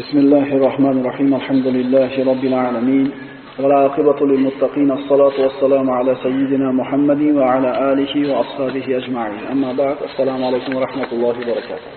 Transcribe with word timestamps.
بسم 0.00 0.18
الله 0.18 0.48
الرحمن 0.56 1.00
الرحيم 1.00 1.34
الحمد 1.34 1.66
لله 1.66 2.12
رب 2.30 2.44
العالمين 2.50 3.06
والعاقبة 3.60 4.20
للمتقين 4.30 4.90
الصلاة 4.98 5.36
والسلام 5.44 5.90
على 5.90 6.12
سيدنا 6.24 6.68
محمد 6.80 7.22
وعلى 7.38 7.70
آله 7.92 8.14
وأصحابه 8.30 8.86
أجمعين 9.00 9.42
أما 9.52 9.70
بعد 9.72 9.96
السلام 10.08 10.44
عليكم 10.44 10.76
ورحمة 10.76 11.08
الله 11.12 11.34
وبركاته 11.42 11.90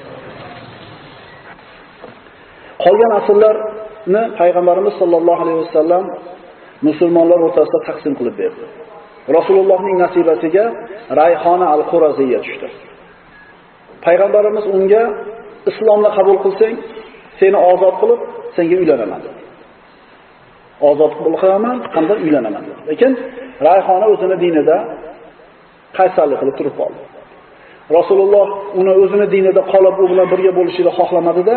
qolgan 2.86 3.12
asrlarni 3.20 4.22
payg'ambarimiz 4.40 4.94
sollallohu 5.02 5.42
alayhi 5.46 5.60
vasallam 5.66 6.04
musulmonlar 6.88 7.40
o'rtasida 7.48 7.80
taqsim 7.90 8.14
qilib 8.20 8.36
berdi 8.42 8.66
rasulullohning 9.38 9.96
nasibasiga 10.04 10.66
rayhona 11.22 11.66
al 11.76 11.82
quraziya 11.92 12.40
tushdi 12.46 12.68
payg'ambarimiz 14.06 14.66
unga 14.78 15.04
islomni 15.72 16.10
qabul 16.18 16.38
qilsang 16.46 16.76
seni 17.41 17.59
ozod 17.73 17.95
qilib 18.01 18.21
senga 18.57 18.77
uylanaman 18.83 19.21
dedi. 19.27 19.41
Ozod 20.91 21.13
qilaman 21.43 21.77
hamda 21.95 22.15
uylanaman 22.25 22.63
dedi. 22.69 22.81
Lekin 22.91 23.13
rayhona 23.69 24.07
o'zini 24.13 24.37
dinida 24.45 24.77
qaysarlik 25.99 26.39
qilib 26.43 26.57
turib 26.61 26.75
qoldi. 26.81 27.01
Rasululloh 27.99 28.47
uni 28.81 28.93
o'zini 29.03 29.27
dinida 29.35 29.63
qolib 29.73 29.97
u 30.03 30.05
bilan 30.13 30.27
birga 30.33 30.53
bo'lishini 30.59 30.91
xohlamadida 30.99 31.57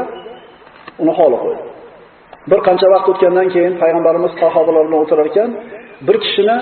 uni 1.04 1.14
holi 1.20 1.38
qo'ydi. 1.44 1.64
Bir 2.52 2.60
qancha 2.68 2.88
vaqt 2.94 3.08
o'tgandan 3.12 3.48
keyin 3.56 3.74
payg'ambarimiz 3.84 4.32
sahobalar 4.42 4.84
bilan 4.88 5.00
o'tirar 5.04 5.26
ekan 5.32 5.50
bir 6.08 6.16
kishini 6.24 6.58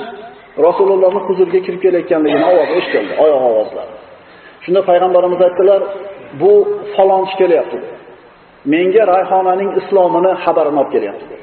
rasulullohni 0.65 1.21
huzuriga 1.27 1.59
kirib 1.65 1.81
kelayotganligini 1.85 2.45
ovozi 2.51 2.73
eshitildi 2.79 3.13
oyoq 3.23 3.41
ovozlari. 3.49 3.93
Shunda 4.63 4.81
payg'ambarimiz 4.89 5.39
aytdilar 5.47 5.81
bu 6.41 6.51
falonchi 6.95 7.35
kelyapti. 7.41 7.77
Menga 8.73 9.03
rayhonaning 9.13 9.69
islomini 9.79 10.31
xabarini 10.43 10.79
olib 10.81 10.91
kelyapti 10.95 11.35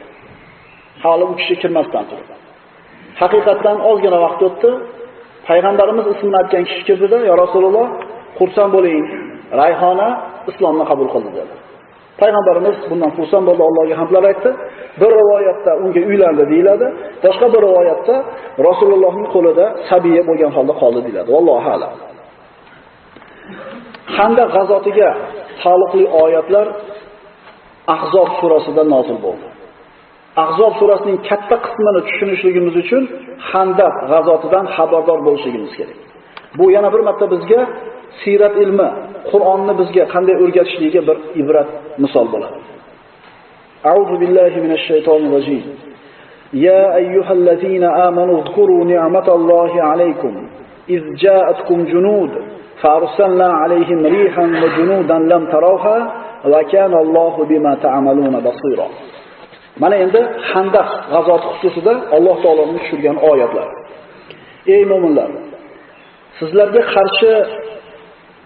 hali 1.04 1.24
u 1.32 1.34
kishi 1.40 1.54
kirmasdan 1.62 2.04
turib 2.10 2.28
haqiqatdan 3.22 3.76
ozgina 3.90 4.18
vaqt 4.24 4.40
o'tdi. 4.48 4.70
Payg'ambarimiz 5.48 6.06
ismini 6.14 6.36
aytgan 6.42 6.62
kishi 6.68 6.82
kirdida 6.88 7.18
"Ya 7.30 7.34
rasululloh 7.42 7.86
xursand 8.38 8.70
bo'ling. 8.76 9.04
Rayhona 9.62 10.08
islomni 10.50 10.84
qabul 10.90 11.08
qildi 11.14 11.30
dedi. 11.38 11.54
Payg'ambarimiz 12.20 12.76
bundan 12.90 13.10
xursand 13.16 13.44
bo'ldi 13.48 13.62
allohga 13.68 13.94
hamdlar 14.00 14.24
aytdi. 14.30 14.50
Bir 15.00 15.10
rivoyatda 15.20 15.72
unga 15.84 16.02
uylandi 16.10 16.44
deyiladi. 16.52 16.86
Boshqa 17.24 17.46
bir 17.54 17.60
rivoyatda 17.66 18.14
rasulullohning 18.68 19.28
qo'lida 19.34 19.64
sabiya 19.90 20.22
bo'lgan 20.28 20.50
holda 20.56 20.74
qoldi 20.82 21.00
deyiladi. 21.06 21.28
Vallohu 21.36 21.68
alam. 21.76 21.92
Xanda 24.16 24.44
g'azotiga 24.54 25.10
taalluqli 25.62 26.04
oyatlar 26.22 26.66
ahzob 27.95 28.29
surasida 28.39 28.83
nozil 28.93 29.17
bo'ldi 29.25 29.47
ahzob 30.43 30.73
surasining 30.79 31.17
katta 31.29 31.55
qismini 31.65 32.01
tushunishligimiz 32.07 32.75
uchun 32.83 33.03
handaq 33.51 33.95
g'azotidan 34.11 34.65
xabardor 34.75 35.19
bo'lishligimiz 35.27 35.71
kerak 35.79 35.97
bu 36.57 36.65
yana 36.75 36.89
bir 36.93 37.01
marta 37.07 37.25
bizga 37.33 37.61
siyrat 38.21 38.55
ilmi 38.63 38.89
qur'onni 39.31 39.73
bizga 39.81 40.03
qanday 40.13 40.35
o'rgatishligiga 40.43 41.01
bir 41.09 41.17
ibrat 41.41 41.69
misol 42.03 42.27
bo'ladi 42.35 42.59
أعوذ 43.89 44.11
بالله 44.21 44.53
من 44.65 44.71
الشيطان 44.79 45.21
الرجيم 45.27 45.63
يا 46.67 46.95
أيها 46.95 47.33
الذين 47.39 47.83
آمنوا 48.07 48.41
اذكروا 48.41 48.85
نعمة 48.93 49.27
الله 49.37 49.71
عليكم 49.89 50.33
إذ 50.89 51.01
جاءتكم 51.15 51.77
جنود 51.91 52.31
فأرسلنا 52.81 53.49
عليهم 53.61 54.05
ريحا 54.05 54.45
وجنودا 54.61 55.17
لم 55.33 55.45
تروها 55.53 55.97
va 56.52 56.60
kanallohu 56.72 57.40
bima 57.52 57.72
ta'maluna 57.84 58.40
basira. 58.48 58.86
Mana 59.82 59.96
endi 60.04 60.20
Handaq 60.50 60.88
g'azoti 61.12 61.46
xususida 61.52 61.92
Alloh 62.16 62.36
taolaning 62.44 62.78
tushirgan 62.82 63.16
oyatlar. 63.30 63.68
Ey 64.74 64.82
mu'minlar, 64.92 65.30
sizlarga 66.38 66.82
qarshi 66.94 67.32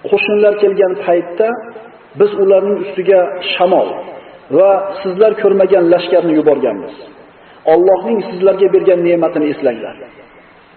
qo'shinlar 0.08 0.54
kelgan 0.62 0.92
paytda 1.04 1.48
biz 2.20 2.30
ularning 2.42 2.78
ustiga 2.84 3.20
shamol 3.54 3.88
va 4.56 4.70
sizlar 5.02 5.32
ko'rmagan 5.42 5.84
lashkarni 5.92 6.32
yuborganmiz. 6.40 6.94
Allohning 7.72 8.18
sizlarga 8.30 8.68
bergan 8.74 9.00
ne'matini 9.08 9.46
eslanglar. 9.52 9.96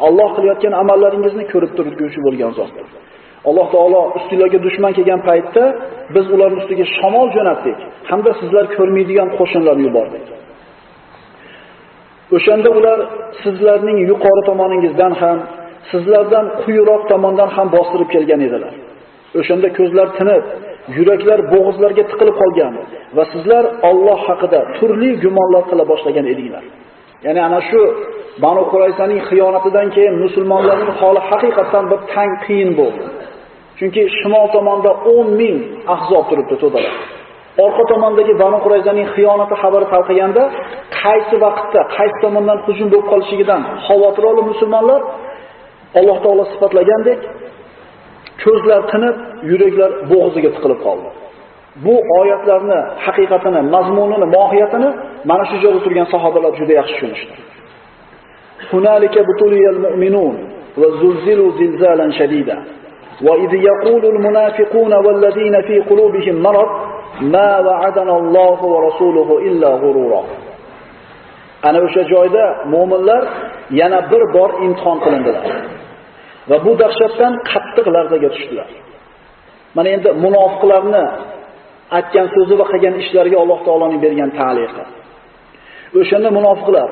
Alloh 0.08 0.30
qilayotgan 0.36 0.74
amallaringizni 0.82 1.44
ko'rib 1.54 1.72
turuvchi 1.78 2.20
bo'lgan 2.26 2.52
zotdir. 2.60 2.88
Alloh 3.50 3.68
taolo 3.76 4.02
ustinglarga 4.18 4.60
dushman 4.68 4.92
kelgan 4.98 5.22
paytda 5.30 5.64
biz 6.16 6.26
ularning 6.36 6.60
ustiga 6.64 6.86
shamol 6.98 7.28
jo'natdik 7.36 7.78
hamda 8.10 8.32
sizlar 8.42 8.66
ko'rmaydigan 8.78 9.30
qo'shinlarni 9.40 9.84
yubordik. 9.90 10.26
O'shanda 12.38 12.70
ular 12.78 13.00
sizlarning 13.44 13.98
yuqori 14.12 14.42
tomoningizdan 14.50 15.14
ham 15.22 15.38
sizlardan 15.92 16.46
quyiroq 16.62 17.02
tomondan 17.12 17.50
ham 17.56 17.68
bostirib 17.76 18.10
kelgan 18.16 18.42
edilar. 18.48 18.74
O'shanda 19.40 19.68
ko'zlar 19.78 20.08
tinib 20.20 20.44
yuraklar 20.98 21.40
bo'g'izlarga 21.54 22.04
tiqilib 22.12 22.36
qolgan 22.42 22.74
va 23.18 23.24
sizlar 23.34 23.64
Alloh 23.90 24.20
haqida 24.30 24.60
turli 24.78 25.12
gumonlar 25.24 25.64
qila 25.70 25.84
boshlagan 25.92 26.26
edinglar. 26.34 26.64
Ya'ni 27.26 27.42
ana 27.48 27.60
shu 27.70 27.82
Banu 28.44 28.64
Qurayzaning 28.72 29.22
xiyonatidan 29.30 29.88
keyin 29.96 30.16
musulmonlarning 30.24 30.94
holi 31.02 31.22
haqiqatan 31.30 31.84
bir 31.92 32.00
tang 32.14 32.32
qiyin 32.46 32.72
bo'ldi. 32.80 33.04
Chunki 33.80 34.02
shimol 34.20 34.48
tomonda 34.56 34.92
10 35.06 35.42
ming 35.42 35.58
ahzob 35.96 36.24
turibdi 36.30 36.56
to'dalar. 36.64 36.96
Orqa 37.66 37.84
tomondagi 37.92 38.34
Banu 38.44 38.58
Qurayzaning 38.66 39.08
xiyonati 39.16 39.56
xabari 39.62 39.86
tarqaganda 39.94 40.44
qaysi 41.02 41.36
vaqtda, 41.46 41.82
qaysi 41.98 42.18
tomondan 42.26 42.58
hujum 42.68 42.88
bo'lib 42.94 43.08
qolishigidan 43.12 43.62
xavotir 43.88 44.24
olib 44.32 44.46
musulmonlar 44.52 45.02
Alloh 46.00 46.18
taolo 46.26 46.44
sifatlagandek 46.54 47.20
ko'zlar 48.44 48.82
tinib, 48.92 49.16
yuraklar 49.50 49.92
bo'g'ziga 50.12 50.50
tiqilib 50.56 50.80
qoldi. 50.86 51.10
Bu 51.86 51.96
oyatlarni 52.20 52.80
haqiqatini, 53.06 53.62
mazmunini, 53.76 54.28
mohiyatini 54.38 54.90
mana 55.30 55.44
shu 55.50 55.56
joyda 55.64 55.80
turgan 55.86 56.08
sahobalar 56.14 56.52
juda 56.60 56.74
yaxshi 56.80 56.94
tushunishdi. 56.96 57.34
Hunalika 58.72 59.22
butuliyal 59.30 59.80
mu'minun 59.86 60.36
va 60.80 60.88
zulzilu 61.02 61.46
zilzalan 61.60 62.12
shadida. 62.20 62.58
وإذ 63.27 63.53
يقول 63.55 64.05
المنافقون 64.15 64.93
والذين 65.07 65.63
في 65.63 65.77
قلوبهم 65.91 66.43
مرض 66.43 66.71
ما 67.21 67.51
وعدنا 67.67 68.15
الله 68.23 68.59
ورسوله 68.65 69.39
إلا 69.49 69.69
غرورا 69.83 70.23
ana 71.69 71.79
o'sha 71.87 72.03
joyda 72.13 72.45
mu'minlar 72.75 73.23
yana 73.81 74.01
bir 74.11 74.23
bor 74.37 74.51
imtihon 74.67 74.99
qilindilar 75.05 75.47
va 76.51 76.57
bu 76.65 76.73
dahshatdan 76.83 77.33
qattiq 77.51 77.87
larzaga 77.97 78.29
tushdilar 78.35 78.69
mana 79.77 79.89
endi 79.97 80.09
munofiqlarni 80.25 81.05
aytgan 81.99 82.27
so'zi 82.35 82.55
va 82.61 82.67
qilgan 82.73 82.95
ishlariga 83.03 83.39
Alloh 83.43 83.61
taoloning 83.67 84.01
bergan 84.05 84.31
ta'liqi 84.41 84.85
o'shanda 86.01 86.31
munofiqlar 86.39 86.89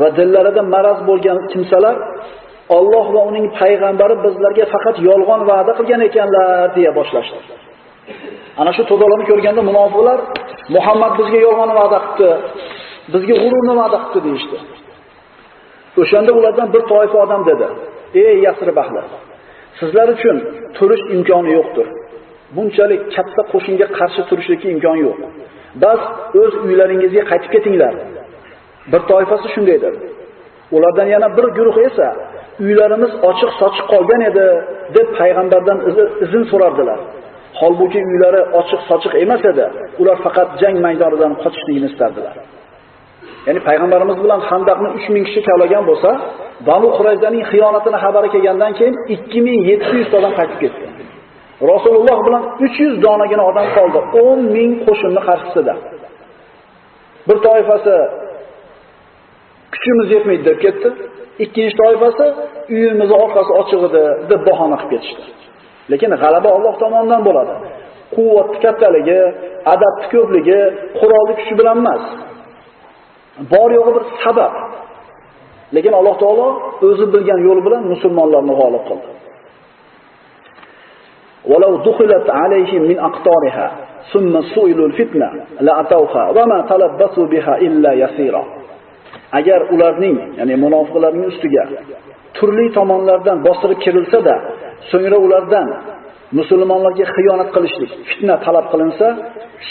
va 0.00 0.08
dillarida 0.18 0.62
maraz 0.74 0.98
bo'lgan 1.08 1.38
kimsalar 1.52 1.96
Alloh 2.77 3.05
va 3.15 3.21
uning 3.29 3.45
payg'ambari 3.59 4.15
bizlarga 4.25 4.65
faqat 4.73 4.97
yolg'on 5.09 5.41
va'da 5.51 5.71
qilgan 5.79 6.01
ekanlar 6.09 6.67
deya 6.77 6.91
boshlashdi. 6.99 7.39
Ana 8.61 8.71
shu 8.77 8.83
to'dalarni 8.91 9.25
ko'rganda 9.31 9.61
munofiqlar 9.69 10.19
Muhammad 10.75 11.13
bizga 11.19 11.39
yolg'on 11.47 11.71
va'da 11.79 11.99
qildi, 12.05 12.31
bizga 13.13 13.35
g'ururni 13.43 13.73
va'da 13.81 13.97
qildi 14.03 14.19
deyishdi. 14.27 14.57
O'shanda 16.01 16.31
ulardan 16.39 16.67
bir 16.75 16.83
toifa 16.91 17.17
odam 17.25 17.41
dedi: 17.49 17.67
"Ey 18.23 18.35
Yasrib 18.47 18.77
ahli, 18.83 19.01
sizlar 19.79 20.07
uchun 20.15 20.35
turish 20.77 21.03
imkoni 21.15 21.51
yo'qdir. 21.57 21.87
Bunchalik 22.55 23.01
katta 23.15 23.41
qo'shinga 23.51 23.87
qarshi 23.97 24.21
turishlikka 24.29 24.67
imkon 24.75 24.97
yo'q. 25.05 25.17
Bas 25.83 26.01
o'z 26.41 26.53
uylaringizga 26.65 27.23
qaytib 27.31 27.51
ketinglar." 27.55 27.93
Bir 28.91 29.01
toifasi 29.11 29.47
shunday 29.55 29.77
dedi. 29.85 30.08
Ulardan 30.75 31.07
yana 31.15 31.27
bir 31.37 31.45
guruh 31.57 31.77
esa 31.87 32.07
uylarimiz 32.65 33.11
ochiq 33.29 33.51
sochiq 33.61 33.85
qolgan 33.93 34.21
edi 34.29 34.45
deb 34.95 35.07
payg'ambardan 35.19 35.77
izn 36.25 36.43
so'rardilar. 36.51 36.99
Holbuki 37.59 37.99
uylari 38.11 38.41
ochiq 38.59 38.81
sochiq 38.89 39.13
emas 39.23 39.43
edi. 39.51 39.65
Ular 40.01 40.17
faqat 40.25 40.49
jang 40.61 40.75
maydonidan 40.85 41.31
qochishni 41.43 41.73
istardilar. 41.89 42.35
Ya'ni 43.47 43.61
payg'ambarimiz 43.69 44.17
bilan 44.23 44.41
Handaqni 44.49 44.89
3000 44.97 45.23
kishi 45.27 45.41
kavlagan 45.47 45.83
bo'lsa, 45.89 46.09
Banu 46.67 46.87
Qurayzaning 46.97 47.43
xiyonatini 47.51 47.97
xabari 48.03 48.29
kelgandan 48.33 48.71
keyin 48.79 48.95
2700 49.13 50.13
odam 50.17 50.33
qaytib 50.39 50.59
ketdi. 50.63 50.85
Rasululloh 51.71 52.17
bilan 52.27 52.43
300 52.59 53.03
donagina 53.05 53.43
odam 53.51 53.67
qoldi 53.77 53.99
10 54.21 54.55
ming 54.55 54.71
qo'shinni 54.85 55.21
qarshisida. 55.27 55.73
Bir 57.27 57.37
toifasi 57.47 57.95
kuchimiz 59.78 60.08
yetmaydi 60.14 60.44
deb 60.48 60.58
ketdi. 60.64 60.88
Ikkinchi 61.44 61.74
toifasi 61.82 62.26
uyimizni 62.74 63.16
orqasi 63.24 63.52
ochiq 63.60 63.80
edi 63.88 64.02
deb 64.30 64.40
bahona 64.48 64.76
qilib 64.80 64.90
ketishdi. 64.92 65.22
Lekin 65.92 66.10
g'alaba 66.22 66.48
Alloh 66.56 66.74
tomonidan 66.82 67.20
bo'ladi. 67.28 67.54
Quvvat 68.16 68.50
kattaligi, 68.64 69.20
adabni 69.74 70.06
ko'pligi, 70.14 70.60
qurolli 70.98 71.32
kuchi 71.38 71.54
bilan 71.60 71.76
emas. 71.82 72.04
Bor 73.52 73.68
yo'g'i 73.78 73.92
bir 73.96 74.04
sabab. 74.24 74.54
Lekin 75.76 75.92
Alloh 76.00 76.16
taolo 76.22 76.48
o'zi 76.88 77.06
bilgan 77.14 77.40
yo'l 77.46 77.60
bilan 77.66 77.82
musulmonlarni 77.92 78.54
g'olib 78.60 78.84
qildi. 78.90 79.08
ولو 81.52 81.76
دخلت 81.76 82.26
عليهم 82.30 82.82
من 82.82 82.98
أقطارها 82.98 83.66
ثم 84.12 84.42
سئلوا 84.54 84.86
الفتنة 84.86 85.28
لأتوها 85.60 86.30
وما 86.36 86.58
تلبسوا 86.70 87.26
بها 87.26 87.54
إلا 87.66 87.92
يسيرا 87.92 88.44
agar 89.37 89.59
ularning 89.73 90.17
ya'ni 90.39 90.55
munofiqlarning 90.63 91.25
ustiga 91.31 91.63
turli 92.37 92.67
tomonlardan 92.77 93.37
bostirib 93.47 93.79
kirilsa-da, 93.85 94.35
so'ngra 94.91 95.17
ulardan 95.25 95.67
musulmonlarga 96.39 97.05
xiyonat 97.15 97.49
qilishlik, 97.55 97.91
fitna 98.09 98.35
talab 98.45 98.65
qilinsa, 98.71 99.07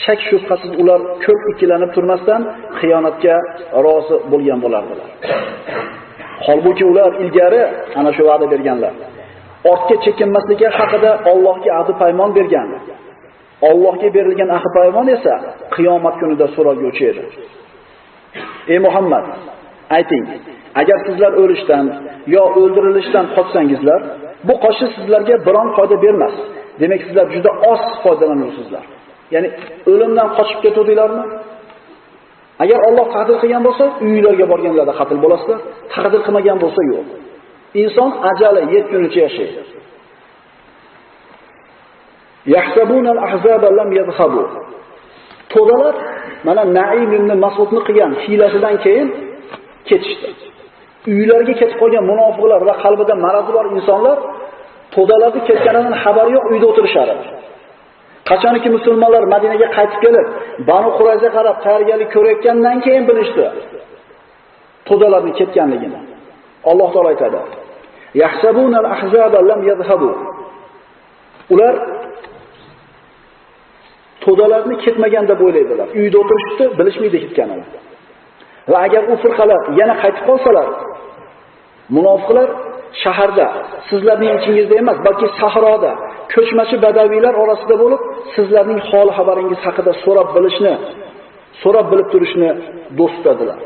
shak 0.02 0.20
shubhasiz 0.28 0.72
ular 0.82 1.00
ko'p 1.25 1.43
ikkilanib 1.52 1.90
turmasdan 1.96 2.40
xiyonatga 2.81 3.34
rozi 3.87 4.16
bo'lgan 4.32 4.58
bo'lardilar. 4.64 5.08
Holbuki 6.46 6.84
ular 6.93 7.10
ilgari 7.25 7.62
ana 7.99 8.10
shu 8.16 8.22
va'da 8.31 8.46
berganlar. 8.55 8.93
Ortga 9.72 9.96
chekinmasligi 10.05 10.69
haqida 10.78 11.10
Allohga 11.31 11.70
ahd 11.81 11.88
paymon 12.02 12.31
bergan. 12.38 12.69
Allohga 13.70 14.08
berilgan 14.16 14.50
ahd 14.56 14.69
paymon 14.78 15.06
esa 15.16 15.34
qiyomat 15.75 16.14
kunida 16.20 16.46
so'ralguvchi 16.55 17.05
edi. 17.12 17.25
Ey 18.73 18.79
Muhammad, 18.87 19.25
ayting, 19.97 20.25
agar 20.81 20.99
sizlar 21.07 21.33
o'lishdan 21.43 21.85
yo 22.35 22.43
o'ldirilishdan 22.61 23.27
qochsangizlar, 23.37 24.01
bu 24.49 24.55
qochi 24.65 24.87
sizlarga 24.97 25.35
biron 25.47 25.69
foyda 25.77 25.97
bermas. 26.05 26.35
Demak, 26.81 27.01
sizlar 27.07 27.27
juda 27.35 27.51
oz 27.73 27.83
foydalanursizlar. 28.03 28.85
Ya'ni 29.35 29.49
o'limdan 29.91 30.29
qochib 30.37 30.59
ketuvdinglarmi? 30.65 31.25
Agar 32.65 32.79
Alloh 32.89 33.07
taqdir 33.15 33.37
qilgan 33.43 33.63
bo'lsa, 33.69 33.85
uylarga 34.07 34.47
borganlarda 34.53 34.95
qatl 35.01 35.17
bo'lasizlar, 35.25 35.59
taqdir 35.95 36.21
qilmagan 36.27 36.59
bo'lsa 36.65 36.81
yo'q. 36.93 37.07
Inson 37.83 38.11
ajali 38.31 38.63
yetgunicha 38.75 39.21
yashaydi. 39.27 39.61
Yahsabuna 42.55 43.11
al-ahzaba 43.17 43.69
lam 43.79 43.91
yadhhabu. 44.01 44.43
To'dalar 45.55 45.95
mana 46.46 46.62
Naim 46.79 47.11
ibn 47.19 47.31
Mas'udni 47.44 47.81
qilgan 47.87 48.12
hiylasidan 48.25 48.76
keyin 48.85 49.08
ketishdi. 49.88 50.29
Uylariga 51.19 51.55
ketib 51.61 51.79
qolgan 51.82 52.05
munofiqlar 52.11 52.61
va 52.69 52.75
qalbida 52.85 53.14
marazi 53.26 53.50
bor 53.56 53.67
insonlar 53.79 54.19
to'dalarni 54.94 55.40
ketganidan 55.49 55.94
xabari 56.02 56.31
yo'q, 56.37 56.44
uyda 56.52 56.67
o'tirishar 56.70 57.08
edi. 57.14 57.26
Qachonki 58.31 58.69
musulmonlar 58.76 59.23
Madinaga 59.35 59.67
qaytib 59.76 60.00
kelib, 60.05 60.26
Banu 60.69 60.88
Qurayza 60.99 61.29
qarab 61.37 61.56
tayyorgarlik 61.64 62.08
ko'rayotgandan 62.17 62.76
keyin 62.84 63.05
bilishdi. 63.11 63.44
To'dalarni 64.88 65.32
ketganligini. 65.41 66.00
Alloh 66.70 66.88
taolay 66.94 67.14
aytadi: 67.14 67.38
"Yahsabunal 68.23 68.88
ahzaba 68.94 69.38
lam 69.50 69.61
yadhhabu." 69.70 70.11
Ular 71.52 71.75
to'dalarni 74.25 74.75
ketmagan 74.85 75.25
deb 75.31 75.41
o'ylaydilar. 75.47 75.88
Uyda 76.00 76.17
o'tirishdi, 76.23 76.65
bilishmaydi 76.79 77.19
ketganini. 77.25 77.65
Va 78.73 78.79
agar 78.87 79.03
u 79.12 79.15
firqalar 79.23 79.61
yana 79.81 79.94
qaytib 80.03 80.25
qolsalar, 80.31 80.69
munofiqlar 81.97 82.49
shaharda, 83.03 83.47
sizlarning 83.88 84.31
ichingizda 84.38 84.75
emas, 84.82 84.99
balki 85.06 85.26
sahroda, 85.41 85.93
ko'chmachi 86.35 86.76
badaviylar 86.85 87.35
orasida 87.43 87.76
bo'lib, 87.82 88.03
sizlarning 88.35 88.81
hol 88.91 89.09
xabaringiz 89.19 89.61
haqida 89.67 89.93
so'rab 90.05 90.29
bilishni, 90.37 90.75
so'rab 91.62 91.87
bilib 91.93 92.09
turishni 92.12 92.49
do'st 92.99 93.17
tutadilar. 93.19 93.59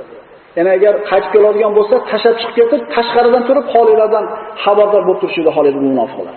Ya'ni 0.57 0.71
agar 0.79 0.95
qaytib 1.11 1.31
keladigan 1.35 1.73
bo'lsa, 1.79 1.95
tashab 2.13 2.35
chiqib 2.41 2.55
ketib, 2.59 2.81
tashqaridan 2.97 3.43
turib 3.49 3.67
holinglardan 3.75 4.25
xabardor 4.65 5.03
bo'lib 5.07 5.21
turishida 5.23 5.51
holida 5.57 5.79
munofiqlar. 5.91 6.37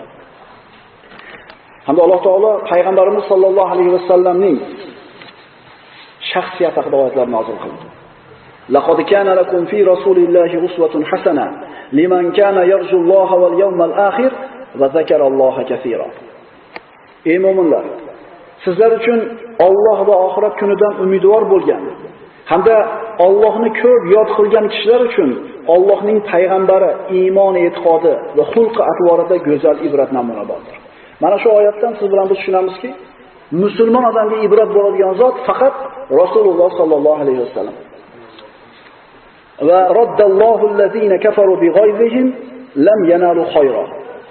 Hamda 1.87 2.01
Alloh 2.05 2.19
taolo 2.27 2.51
payg'ambarimiz 2.71 3.23
sollallohu 3.31 3.69
alayhi 3.75 3.91
vasallamning 3.97 4.57
shaxsiyati 6.31 6.77
haqida 6.79 6.95
oyatlar 7.01 7.27
nozil 7.37 7.57
qildi. 7.63 7.85
لقد 8.69 9.01
كان 9.01 9.27
لكم 9.29 9.65
في 9.65 9.83
رسول 9.83 10.17
الله 10.17 10.65
أسوة 10.65 11.03
حسنة 11.11 11.45
لمن 11.93 12.31
كان 12.31 12.57
يرجو 12.57 12.97
الله 12.97 13.33
واليوم 13.33 13.81
الآخر 13.81 14.31
وذكر 14.79 15.27
الله 15.27 15.63
كثيرا 15.71 16.07
Ey 17.25 17.37
mu'minlar 17.37 17.85
sizlar 18.65 18.91
uchun 18.99 19.19
Alloh 19.67 19.99
va 20.09 20.15
oxirat 20.25 20.53
kunidan 20.61 20.93
umidvor 21.03 21.43
bo'lgan 21.53 21.83
hamda 22.51 22.75
Allohni 23.25 23.69
ko'p 23.81 24.03
yod 24.15 24.29
qilgan 24.37 24.65
kishilar 24.73 25.01
uchun 25.09 25.29
Allohning 25.75 26.19
payg'ambari 26.31 26.89
iymon 27.19 27.53
e'tiqodi 27.65 28.13
va 28.37 28.43
xulq 28.53 28.75
atvorida 28.91 29.35
go'zal 29.47 29.77
ibrat 29.87 30.09
namuna 30.17 30.43
bordir. 30.51 30.75
Mana 31.22 31.36
shu 31.42 31.48
oyatdan 31.58 31.92
siz 31.98 32.06
bilan 32.12 32.26
biz 32.30 32.36
tushunamizki, 32.40 32.90
musulmon 33.62 34.04
odamga 34.10 34.36
ibrat 34.46 34.70
bo'ladigan 34.76 35.12
zot 35.22 35.36
faqat 35.48 35.74
Rasululloh 36.20 36.70
sallallohu 36.80 37.20
alayhi 37.24 37.40
vasallam. 37.46 37.76
Va 39.68 39.80
raddallohu 40.00 40.64
allazina 40.70 41.16
kafaru 41.26 41.54
bighayzihim 41.64 42.26
lam 42.86 43.00
yanalu 43.12 43.42
khayra. 43.54 43.84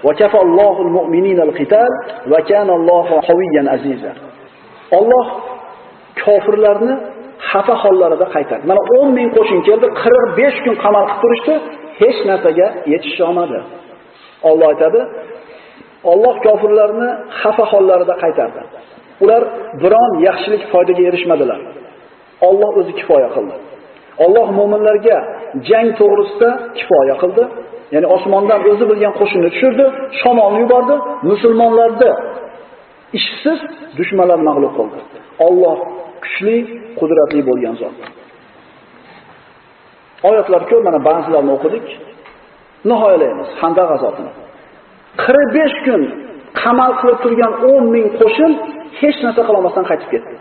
Va 0.06 0.12
kafallohu 0.20 0.80
almu'minina 0.86 1.42
alqital 1.48 1.92
va 2.32 2.38
kana 2.50 2.72
Allohu 2.78 3.14
qawiyyan 3.28 3.66
aziza. 3.76 4.12
Alloh 4.98 5.26
kofirlarni 6.24 6.94
xafa 7.50 7.74
hollarida 7.82 8.26
qaytardi. 8.34 8.64
Mana 8.70 8.82
10 8.92 9.18
ming 9.18 9.28
qo'shin 9.36 9.60
keldi, 9.68 9.86
45 10.04 10.64
kun 10.64 10.74
qamal 10.84 11.04
qilib 11.08 11.20
turishdi, 11.22 11.54
hech 12.00 12.18
narsaga 12.30 12.66
yetisha 12.92 13.22
olmadi. 13.28 13.58
Alloh 14.48 14.66
aytadi: 14.72 15.00
Alloh 16.12 16.34
kofirlarni 16.46 17.08
xafa 17.40 17.64
hollarida 17.72 18.14
qaytardi. 18.22 18.60
Ular 19.24 19.42
biron 19.82 20.12
yaxshilik 20.28 20.62
foydaga 20.72 21.02
erishmadilar. 21.10 21.60
Alloh 22.48 22.70
o'zi 22.80 22.92
kifoya 23.00 23.28
qildi. 23.36 23.54
Alloh 24.24 24.46
mu'minlarga 24.58 25.16
jang 25.68 25.88
to'g'risida 26.00 26.50
kifoya 26.78 27.16
qildi. 27.22 27.44
Ya'ni 27.94 28.06
osmondan 28.16 28.60
o'zi 28.70 28.84
bilgan 28.90 29.12
qo'shinni 29.20 29.48
tushirdi, 29.54 29.84
shamolni 30.20 30.58
yubordi, 30.64 30.96
musulmonlarni 31.30 32.10
ishsiz 33.18 33.60
dushmanlar 33.98 34.38
mag'lub 34.48 34.72
qildi. 34.78 34.98
Alloh 35.46 35.76
kuchli, 36.24 36.56
qudratli 36.98 37.40
bo'lgan 37.48 37.74
zot. 37.80 37.94
Oyatlar 40.28 40.62
ko'p, 40.70 40.82
mana 40.88 40.98
ba'zilarini 41.08 41.52
o'qidik. 41.56 41.86
Nihoyalaymiz 42.90 43.48
Handaq 43.60 43.86
g'azotini. 43.92 44.32
45 45.16 45.84
kun 45.86 46.02
qamal 46.62 46.92
qilib 47.00 47.18
turgan 47.24 47.52
10 47.70 47.94
ming 47.94 48.06
qo'shin 48.20 48.52
hech 49.00 49.18
narsa 49.24 49.40
qila 49.46 49.56
olmasdan 49.60 49.84
qaytib 49.90 50.08
ketdi. 50.14 50.34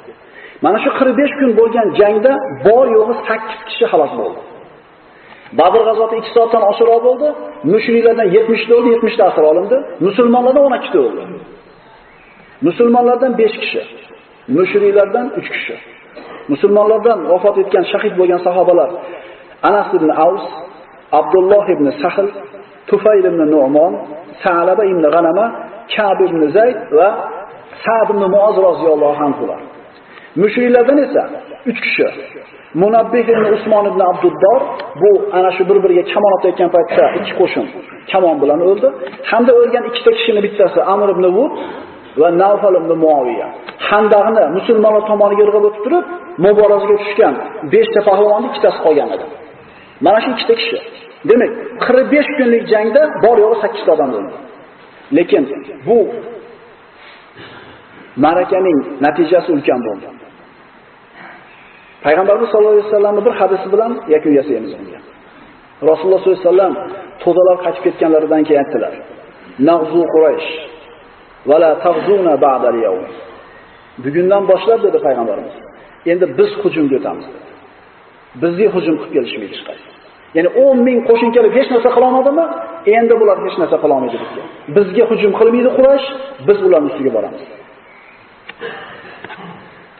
Mana 0.65 0.77
shu 0.83 0.89
45 0.99 1.39
kun 1.39 1.49
bo'lgan 1.59 1.87
jangda 1.99 2.33
bor 2.65 2.85
yo'g'i 2.97 3.15
8 3.29 3.67
kishi 3.67 3.85
halok 3.91 4.11
bo'ldi. 4.19 4.41
Badr 5.59 5.81
g'azoti 5.87 6.15
2 6.21 6.35
soatdan 6.35 6.63
oshiqroq 6.71 7.01
bo'ldi. 7.07 7.27
Mushriklardan 7.73 8.27
70 8.37 8.67
ta 8.67 8.73
o'ldi, 8.77 8.89
70 8.95 9.17
ta 9.17 9.23
asir 9.29 9.43
olindi. 9.51 9.77
Musulmonlardan 10.07 10.63
12 10.69 10.91
ta 10.93 10.99
o'ldi. 11.05 11.23
Musulmonlardan 12.67 13.31
5 13.37 13.57
kishi, 13.61 13.81
mushriklardan 14.57 15.25
3 15.37 15.49
kishi. 15.55 15.75
Musulmonlardan 16.51 17.19
vafot 17.31 17.55
etgan 17.63 17.83
shahid 17.91 18.13
bo'lgan 18.19 18.39
sahobalar 18.47 18.89
Anas 19.69 19.89
ibn 19.97 20.09
Aws, 20.25 20.45
Abdulloh 21.19 21.65
ibn 21.75 21.85
Sahl, 22.01 22.27
Tufayl 22.89 23.25
ibn 23.31 23.41
Nu'mon, 23.53 23.93
Sa'laba 24.43 24.83
ibn 24.91 25.03
G'anama, 25.13 25.45
Ka'b 25.93 26.19
ibn 26.27 26.41
Zayd 26.55 26.77
va 26.97 27.09
Sa'd 27.83 28.07
ibn 28.13 28.23
Muoz 28.35 28.55
roziyallohu 28.67 29.19
anhular. 29.27 29.59
Mushriklardan 30.41 30.97
esa 31.05 31.23
3 31.65 31.81
kishi. 31.85 32.05
Munabbih 32.81 33.25
ibn 33.33 33.45
Usmon 33.55 33.85
ibn 33.91 34.01
Abduddor 34.11 34.61
bu 35.01 35.09
ana 35.37 35.49
shu 35.55 35.63
bir-biriga 35.69 36.03
kamon 36.13 36.31
otayotgan 36.37 36.69
paytda 36.75 37.03
ikki 37.19 37.33
qo'shin 37.39 37.65
kamon 38.11 38.35
bilan 38.41 38.59
o'ldi. 38.69 38.87
Hamda 39.31 39.51
o'lgan 39.59 39.83
ikkita 39.89 40.11
kishini 40.17 40.41
bittasi 40.45 40.79
Amr 40.93 41.07
ibn 41.15 41.25
Wud 41.37 41.53
va 42.19 42.27
Nawfal 42.41 42.75
ibn 42.81 42.91
Muaviya. 43.03 43.47
Handaqni 43.89 44.43
musulmonlar 44.57 45.03
tomoniga 45.11 45.43
yig'ib 45.43 45.65
o'tib 45.69 45.83
turib, 45.85 46.05
muborazaga 46.45 46.95
tushgan 47.03 47.33
5 47.73 47.93
ta 47.93 47.99
pahlavonning 48.09 48.49
ikkitasi 48.51 48.79
qolgan 48.85 49.09
edi. 49.15 49.25
Mana 50.01 50.21
shu 50.23 50.29
ikkita 50.31 50.55
kishi. 50.61 50.77
Demak, 51.29 51.51
45 51.79 52.25
kunlik 52.37 52.63
jangda 52.73 53.01
bor 53.23 53.37
yo'g'i 53.43 53.57
8 53.61 53.85
ta 53.85 53.91
odam 53.95 54.09
o'ldi. 54.17 54.35
Lekin 55.17 55.43
bu 55.87 55.97
marakaning 58.23 58.79
natijasi 59.05 59.49
ulkan 59.55 59.79
bo'ldi. 59.87 60.07
Payg'ambarimiz 62.05 62.49
sollallohu 62.51 62.75
alayhi 62.75 62.89
vasallamning 62.89 63.25
bir 63.27 63.35
hadisi 63.41 63.67
bilan 63.73 63.91
yakun 64.13 64.31
yasaymiz 64.39 64.71
unga. 64.79 64.99
Rasululloh 65.89 66.19
sollallohu 66.21 66.39
alayhi 66.39 66.49
vasallam 66.49 66.73
to'dalar 67.23 67.55
qochib 67.65 67.83
ketganlaridan 67.85 68.41
keyin 68.47 68.59
aytdilar: 68.63 68.93
"Nag'zu 69.69 70.01
Quraysh 70.13 70.49
va 71.49 71.55
la 71.63 71.71
taghzuna 71.85 72.33
ba'da 72.45 72.67
al-yawm." 72.73 73.05
Bugundan 74.05 74.43
boshlab 74.51 74.79
dedi 74.87 74.97
payg'ambarimiz. 75.07 75.55
Endi 76.11 76.25
biz 76.37 76.51
hujumga 76.61 76.95
o'tamiz 76.99 77.25
dedi. 77.33 77.54
Bizga 78.41 78.67
hujum 78.75 78.95
qilib 79.01 79.13
kelishmaydi 79.15 79.53
hech 79.53 79.63
qaysi. 79.69 79.85
Ya'ni 80.37 80.49
10 80.61 80.87
ming 80.87 80.99
qo'shin 81.09 81.29
kelib 81.35 81.51
hech 81.57 81.69
narsa 81.73 81.89
qila 81.95 82.05
olmadimi? 82.09 82.45
E, 82.89 82.91
endi 82.99 83.13
bular 83.21 83.37
hech 83.45 83.57
narsa 83.61 83.77
qila 83.83 83.93
olmaydi 83.97 84.17
bizga. 84.23 84.43
Bizga 84.77 85.03
hujum 85.11 85.31
qilmaydi 85.39 85.69
Quraysh, 85.77 86.07
biz 86.47 86.57
ularning 86.67 86.91
ustiga 86.91 87.11
boramiz. 87.17 87.43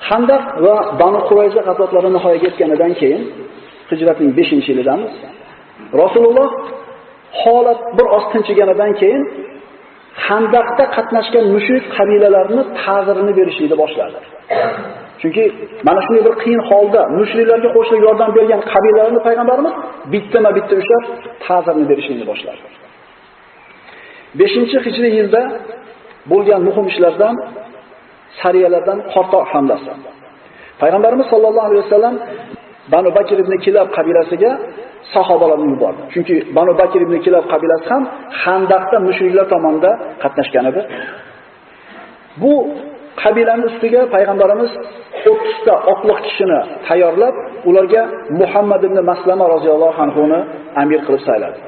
Handaq 0.09 0.43
va 0.65 0.75
Banu 1.01 1.19
Qurayza 1.29 1.61
g'azotlari 1.67 2.09
nihoyaga 2.15 2.45
yetganidan 2.49 2.91
keyin 3.01 3.21
hijratning 3.91 4.31
5-yilidamiz. 4.39 5.13
Rasululloh 6.01 6.49
holat 7.41 7.81
bir 7.97 8.07
oz 8.17 8.25
tinchiganidan 8.33 8.91
keyin 9.01 9.23
Handaqda 10.27 10.83
qatnashgan 10.95 11.45
mushrik 11.55 11.85
qabilalarni 11.97 12.63
ta'zirini 12.81 13.33
berishlikni 13.39 13.77
boshladi. 13.83 14.17
Chunki 15.21 15.43
mana 15.87 15.99
shunday 16.05 16.23
bir 16.27 16.35
qiyin 16.43 16.61
holda 16.69 17.01
mushriklarga 17.19 17.69
qo'shilib 17.77 18.01
yordam 18.07 18.29
bergan 18.37 18.61
qabilalarni 18.71 19.19
payg'ambarimiz 19.27 19.73
bittama-bitta 20.13 20.73
ushlab 20.81 21.03
ta'zirni 21.45 21.85
berishni 21.91 22.25
boshladi. 22.31 22.61
5-hijriy 24.39 25.13
yilda 25.19 25.41
bo'lgan 26.31 26.61
muhim 26.67 26.85
ishlardan 26.91 27.35
sariyalardan 28.41 28.99
Qortoq 29.13 29.45
hamlasi. 29.53 29.91
Payg'ambarimiz 30.81 31.25
sollallohu 31.33 31.67
alayhi 31.69 31.83
vasallam 31.85 32.15
Banu 32.93 33.09
Bakr 33.17 33.37
ibn 33.43 33.53
Kilab 33.65 33.87
qabilasiga 33.97 34.51
sahobalarni 35.13 35.67
yubordi. 35.73 36.01
Chunki 36.13 36.35
Banu 36.57 36.73
Bakr 36.81 36.99
ibn 37.05 37.15
Kilab 37.25 37.45
qabilasi 37.53 37.85
ham 37.93 38.03
Xandaqda 38.43 38.97
mushriklar 39.07 39.45
tomonidan 39.53 39.95
qatnashgan 40.23 40.65
edi. 40.71 40.81
Bu 42.41 42.53
qabilaning 43.23 43.67
ustiga 43.71 44.01
payg'ambarimiz 44.15 44.71
30 45.25 45.65
ta 45.65 45.73
oqliq 45.91 46.19
kishini 46.27 46.59
tayyorlab, 46.87 47.35
ularga 47.69 48.01
Muhammad 48.41 48.81
ibn 48.87 48.97
Maslama 49.11 49.45
roziyallohu 49.55 49.97
anhu 50.05 50.21
ni 50.31 50.39
amir 50.81 50.99
qilib 51.05 51.21
sayladi. 51.29 51.59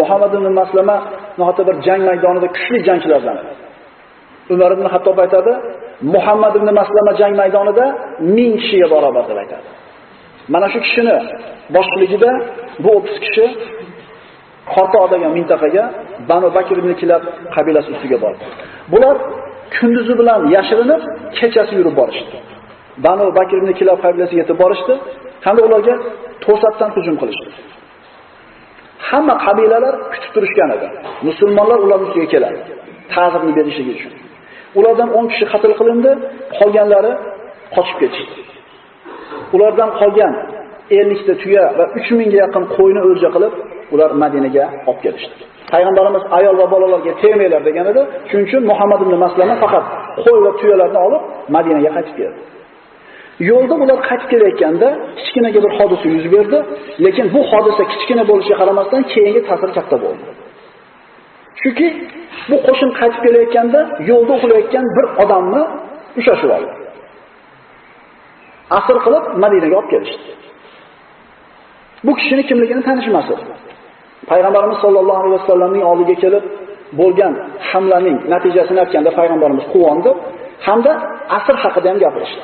Muhammad 0.00 0.32
ibn 0.38 0.48
Maslama 0.60 0.96
nohata 1.40 1.62
bir 1.68 1.76
jang 1.86 2.02
maydonida 2.08 2.48
kuchli 2.56 2.78
jangchilardan. 2.88 3.38
Umar 4.54 4.70
ibn 4.76 4.86
Hattob 4.94 5.18
aytadi, 5.24 5.52
Muhammad 6.14 6.54
ibn 6.58 6.68
Maslama 6.80 7.12
jang 7.20 7.34
maydonida 7.40 7.84
1000 8.20 8.56
kishiga 8.60 8.86
barobar 8.94 9.24
deb 9.30 9.38
aytadi. 9.42 9.66
Mana 10.52 10.66
shu 10.72 10.78
kishini 10.86 11.16
boshchiligida 11.76 12.30
bu 12.84 12.90
30 12.96 13.20
kishi 13.24 13.46
Qortoq 14.74 15.04
degan 15.12 15.30
mintaqaga 15.38 15.84
Banu 16.28 16.48
Bakr 16.56 16.76
ibn 16.82 16.92
Kilab 17.00 17.22
qabilasi 17.54 17.88
ustiga 17.94 18.18
bordi. 18.24 18.44
Bular 18.92 19.16
kunduzi 19.74 20.14
bilan 20.20 20.40
yashirinib, 20.56 21.02
kechasi 21.38 21.72
yurib 21.78 21.94
borishdi. 22.00 22.36
Banu 23.04 23.24
Bakr 23.38 23.54
ibn 23.60 23.70
Kilab 23.78 23.98
qabilasiga 24.04 24.40
yetib 24.42 24.58
borishdi, 24.62 24.94
hamda 25.46 25.62
ularga 25.68 25.94
to'satdan 26.44 26.90
hujum 26.96 27.16
qilishdi. 27.22 27.50
Hamma 29.08 29.34
qabilalar 29.46 29.94
kutib 30.12 30.30
turishgan 30.36 30.70
edi. 30.76 30.86
Musulmonlar 31.28 31.78
ularning 31.86 32.08
ustiga 32.08 32.28
keladi. 32.34 32.60
Ta'zirni 33.14 33.52
berishligi 33.58 33.92
uchun. 33.98 34.12
Ulardan 34.78 35.08
10 35.18 35.30
kishi 35.32 35.44
qatl 35.52 35.72
qilindi, 35.80 36.10
qolganlari 36.58 37.12
qochib 37.74 37.96
ketishdi. 38.02 38.34
Ulardan 39.54 39.90
qolgan 40.00 40.32
50 40.90 41.26
ta 41.26 41.34
tuya 41.42 41.64
va 41.78 41.84
3000 41.98 42.30
ga 42.32 42.38
yaqin 42.44 42.64
qo'yni 42.76 43.00
o'lja 43.08 43.28
qilib, 43.34 43.54
ular 43.94 44.10
Madinaga 44.22 44.64
olib 44.88 45.00
kelishdi. 45.04 45.42
Payg'ambarimiz 45.72 46.24
ayol 46.38 46.56
va 46.60 46.66
bolalarga 46.74 47.12
tegmanglar 47.22 47.62
degan 47.68 47.86
edi. 47.92 48.02
Shuning 48.28 48.46
uchun 48.48 48.62
Muhammad 48.70 49.00
ibn 49.04 49.14
Maslama 49.24 49.54
faqat 49.62 49.84
qo'y 50.24 50.38
va 50.46 50.52
tuyalarni 50.60 50.98
olib 51.06 51.22
Madinaga 51.56 51.90
qaytib 51.96 52.14
keldi. 52.20 52.40
Yo'lda 53.50 53.74
ular 53.82 53.98
qaytib 54.08 54.28
kelayotganda 54.32 54.88
kichkinaga 55.18 55.58
bir 55.64 55.72
hodisa 55.78 56.06
yuz 56.16 56.26
berdi, 56.34 56.58
lekin 57.04 57.26
bu 57.34 57.40
hodisa 57.50 57.82
kichkina 57.92 58.22
bo'lishiga 58.30 58.56
qaramasdan 58.62 59.02
keyingi 59.12 59.40
ta'sir 59.48 59.70
katta 59.76 59.96
bo'ldi. 60.04 60.24
Chunki 61.60 61.86
bu 62.50 62.56
qo'shin 62.66 62.90
qaytib 63.00 63.20
kelayotganda 63.26 63.80
yo'lda 64.10 64.32
uxlayotgan 64.38 64.84
bir 64.96 65.06
odamni 65.22 65.62
ushlashib 66.18 66.50
oldi. 66.56 66.72
Asr 68.78 68.96
qilib 69.04 69.24
Madinaga 69.42 69.76
olib 69.80 69.90
kelishdi. 69.94 70.24
Bu 72.06 72.12
kishini 72.18 72.42
kimligini 72.48 72.82
tanishmasi. 72.88 73.34
Payg'ambarimiz 74.30 74.78
sollallohu 74.84 75.20
alayhi 75.22 75.36
vasallamning 75.40 75.84
oldiga 75.90 76.14
kelib 76.22 76.44
bo'lgan 77.00 77.32
hamlaning 77.70 78.16
natijasini 78.32 78.78
aytganda 78.84 79.10
payg'ambarimiz 79.18 79.64
quvondi 79.74 80.10
hamda 80.66 80.92
asr 81.36 81.56
haqida 81.64 81.86
ham 81.90 81.98
gapirishdi. 82.04 82.42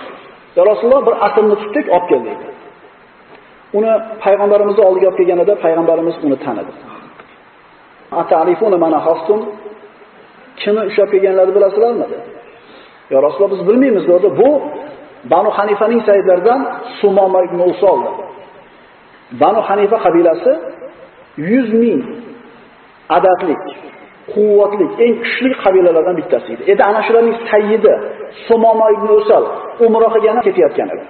Ya 0.57 0.63
Rasululloh 0.71 1.03
bir 1.09 1.15
asrni 1.27 1.57
tutdik, 1.63 1.87
olib 1.97 2.07
keldik. 2.11 2.39
Uni 3.79 3.93
payg'ambarimizning 4.25 4.85
oldiga 4.89 5.07
olib 5.11 5.19
kelganida 5.21 5.55
payg'ambarimiz 5.65 6.17
uni 6.27 6.37
tanidi. 6.45 6.73
Atarifuna 8.21 8.79
mana 8.85 8.99
hastum 9.07 9.41
kimni 10.61 10.83
ushlab 10.91 11.09
kelganlarni 11.13 11.53
bilasizlarmi? 11.57 12.07
Ya 13.13 13.19
Rasululloh 13.25 13.53
biz 13.57 13.63
bilmaymiz 13.69 14.05
dedi. 14.13 14.29
Bu 14.41 14.49
Banu 15.33 15.51
Hanifaning 15.59 16.01
sayyidlaridan 16.09 16.61
Sumoma 17.01 17.41
ibn 17.47 17.59
Usol. 17.71 18.01
Banu 19.41 19.61
Hanifa 19.69 19.97
qabilasi 20.05 20.53
100 21.37 21.73
ming 21.83 22.01
adadlik, 23.17 23.65
quvvatli, 24.35 24.87
eng 25.05 25.15
kuchli 25.25 25.51
qabilalardan 25.65 26.15
bittasi 26.21 26.49
edi. 26.55 26.63
Edi 26.73 26.83
ana 26.91 27.01
shularning 27.07 27.37
sayyidi 27.51 27.93
Sumoma 28.47 28.87
ibn 28.97 29.09
Usol 29.21 29.45
umra 29.87 30.09
qilgani 30.15 30.41
ketayotgan 30.47 30.89
edi. 30.95 31.05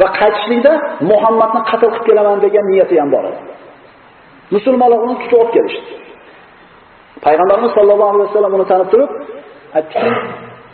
Va 0.00 0.06
qaytishlikda 0.18 0.72
Muhammadni 1.10 1.60
qatl 1.70 1.88
qilib 1.94 2.04
kelaman 2.08 2.38
degan 2.44 2.64
niyati 2.70 2.94
ham 3.00 3.08
bor 3.14 3.24
edi. 3.30 3.40
Musulmonlar 4.54 4.98
uni 5.06 5.14
tutib 5.20 5.38
olib 5.40 5.50
kelishdi. 5.56 5.90
Payg'ambarimiz 7.24 7.70
sollallohu 7.78 8.10
alayhi 8.14 8.28
vasallam 8.30 8.52
uni 8.58 8.66
tanib 8.72 8.88
turib, 8.92 9.10
aytdiki, 9.78 10.10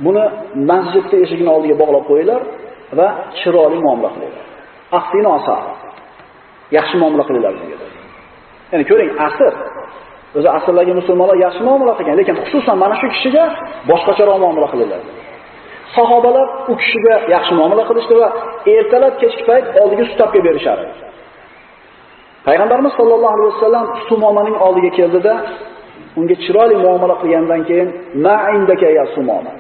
buni 0.05 0.25
masjidning 0.71 1.21
eshigini 1.25 1.51
oldiga 1.57 1.77
bog'lab 1.83 2.05
qo'yinglar 2.11 2.41
va 2.99 3.09
chiroyli 3.39 3.79
muomala 3.87 4.11
qilinglar. 4.15 4.45
Aqsini 4.99 5.29
osa. 5.39 5.57
Yaxshi 6.77 6.97
muomala 7.03 7.25
qilinglar 7.29 7.53
dedi. 7.61 7.75
Ya'ni 8.73 8.85
ko'ring, 8.91 9.11
asr 9.29 9.53
o'zi 10.39 10.49
asrlarga 10.59 10.95
musulmonlar 11.01 11.37
yaxshi 11.47 11.63
muomala 11.69 11.93
qilgan, 11.99 12.17
lekin 12.21 12.35
xususan 12.43 12.77
mana 12.83 12.95
shu 13.01 13.07
kishiga 13.15 13.45
boshqacharoq 13.91 14.39
muomala 14.45 14.69
qildilar. 14.73 15.01
Sahobalar 15.97 16.47
u 16.73 16.75
kishiga 16.83 17.15
yaxshi 17.35 17.53
muomala 17.59 17.83
qilishdi 17.89 18.15
va 18.23 18.29
ertalab 18.77 19.15
kechki 19.23 19.43
payt 19.49 19.65
oldiga 19.83 20.05
sutabga 20.11 20.41
berishardi. 20.47 20.87
Payg'ambarimiz 22.47 22.93
sollallohu 22.99 23.35
alayhi 23.37 23.51
vasallam 23.55 23.87
Sumomaning 24.09 24.57
oldiga 24.67 24.91
keldida 24.99 25.33
unga 26.19 26.35
chiroyli 26.45 26.77
muomala 26.85 27.15
qilgandan 27.23 27.61
keyin 27.69 27.89
ma 28.25 28.37
indaka 28.57 28.89
ya 28.99 29.05
Sumoma. 29.15 29.53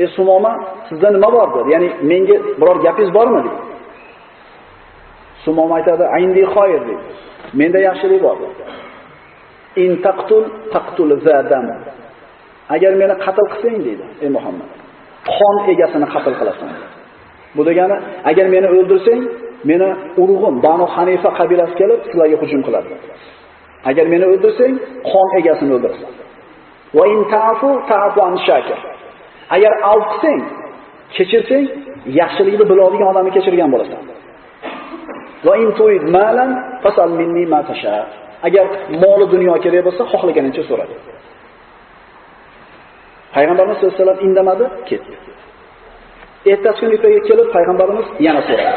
Ey 0.00 0.08
Sumoma, 0.16 0.52
sizda 0.88 1.08
nima 1.16 1.28
bor 1.36 1.48
dedi? 1.56 1.68
Ya'ni 1.74 1.88
menga 2.10 2.36
biror 2.60 2.76
gapingiz 2.86 3.10
bormi 3.18 3.40
dedi. 3.46 3.67
Sumom 5.44 5.70
aytadi, 5.78 6.04
"Indi 6.24 6.42
xoyr" 6.54 6.80
dedi. 6.88 6.96
Menda 7.60 7.78
yaxshilik 7.88 8.20
bor. 8.26 8.36
In 9.84 9.90
taqtul 10.06 10.44
taqtul 10.74 11.10
zadam. 11.26 11.66
Agar 12.74 12.92
meni 13.00 13.14
qatl 13.24 13.46
qilsang 13.52 13.76
dedi, 13.88 14.04
ey 14.24 14.30
Muhammad, 14.36 14.68
qon 15.34 15.56
egasini 15.72 16.06
qatl 16.14 16.34
qilasan. 16.40 16.70
Bu 17.56 17.62
degani, 17.68 17.96
agar 18.30 18.46
meni 18.54 18.68
o'ldirsang, 18.76 19.22
meni 19.70 19.88
urug'im 20.22 20.54
Banu 20.66 20.86
Hanifa 20.94 21.30
qabilasi 21.38 21.74
kelib 21.80 22.00
sizlarga 22.08 22.36
hujum 22.42 22.60
qiladi. 22.66 22.90
Agar 23.90 24.04
meni 24.12 24.24
o'ldirsang, 24.32 24.74
qon 25.10 25.28
egasini 25.40 25.70
o'ldirasan. 25.76 26.12
Va 26.96 27.04
in 27.14 27.20
ta'fu 27.34 27.70
ta'fu 27.92 28.18
an 28.28 28.34
shakir. 28.46 28.78
Agar 29.56 29.72
avf 29.92 30.04
qilsang, 30.12 30.40
kechirsang, 31.16 31.64
yaxshilikni 32.20 32.64
biladigan 32.70 33.08
odamni 33.12 33.30
kechirgan 33.36 33.70
bo'lasan. 33.74 34.00
Va 35.46 35.54
in 35.62 35.70
tu'id 35.78 36.04
malan 36.16 36.50
fasal 36.82 37.10
minni 37.20 37.44
ma 37.52 37.60
tasha. 37.68 37.96
Agar 38.46 38.64
moli 39.02 39.26
dunyo 39.34 39.54
kerak 39.64 39.82
bo'lsa, 39.86 40.02
xohlaganingcha 40.12 40.62
so'ra. 40.70 40.84
Payg'ambarimiz 43.34 43.76
sollallohu 43.76 43.94
alayhi 43.94 44.04
vasallam 44.04 44.20
indamadi, 44.26 44.64
ketdi. 44.88 45.14
Ertasi 46.52 46.78
kuni 46.80 46.94
ertaga 46.96 47.20
kelib 47.28 47.48
payg'ambarimiz 47.56 48.06
yana 48.26 48.42
so'radi. 48.48 48.72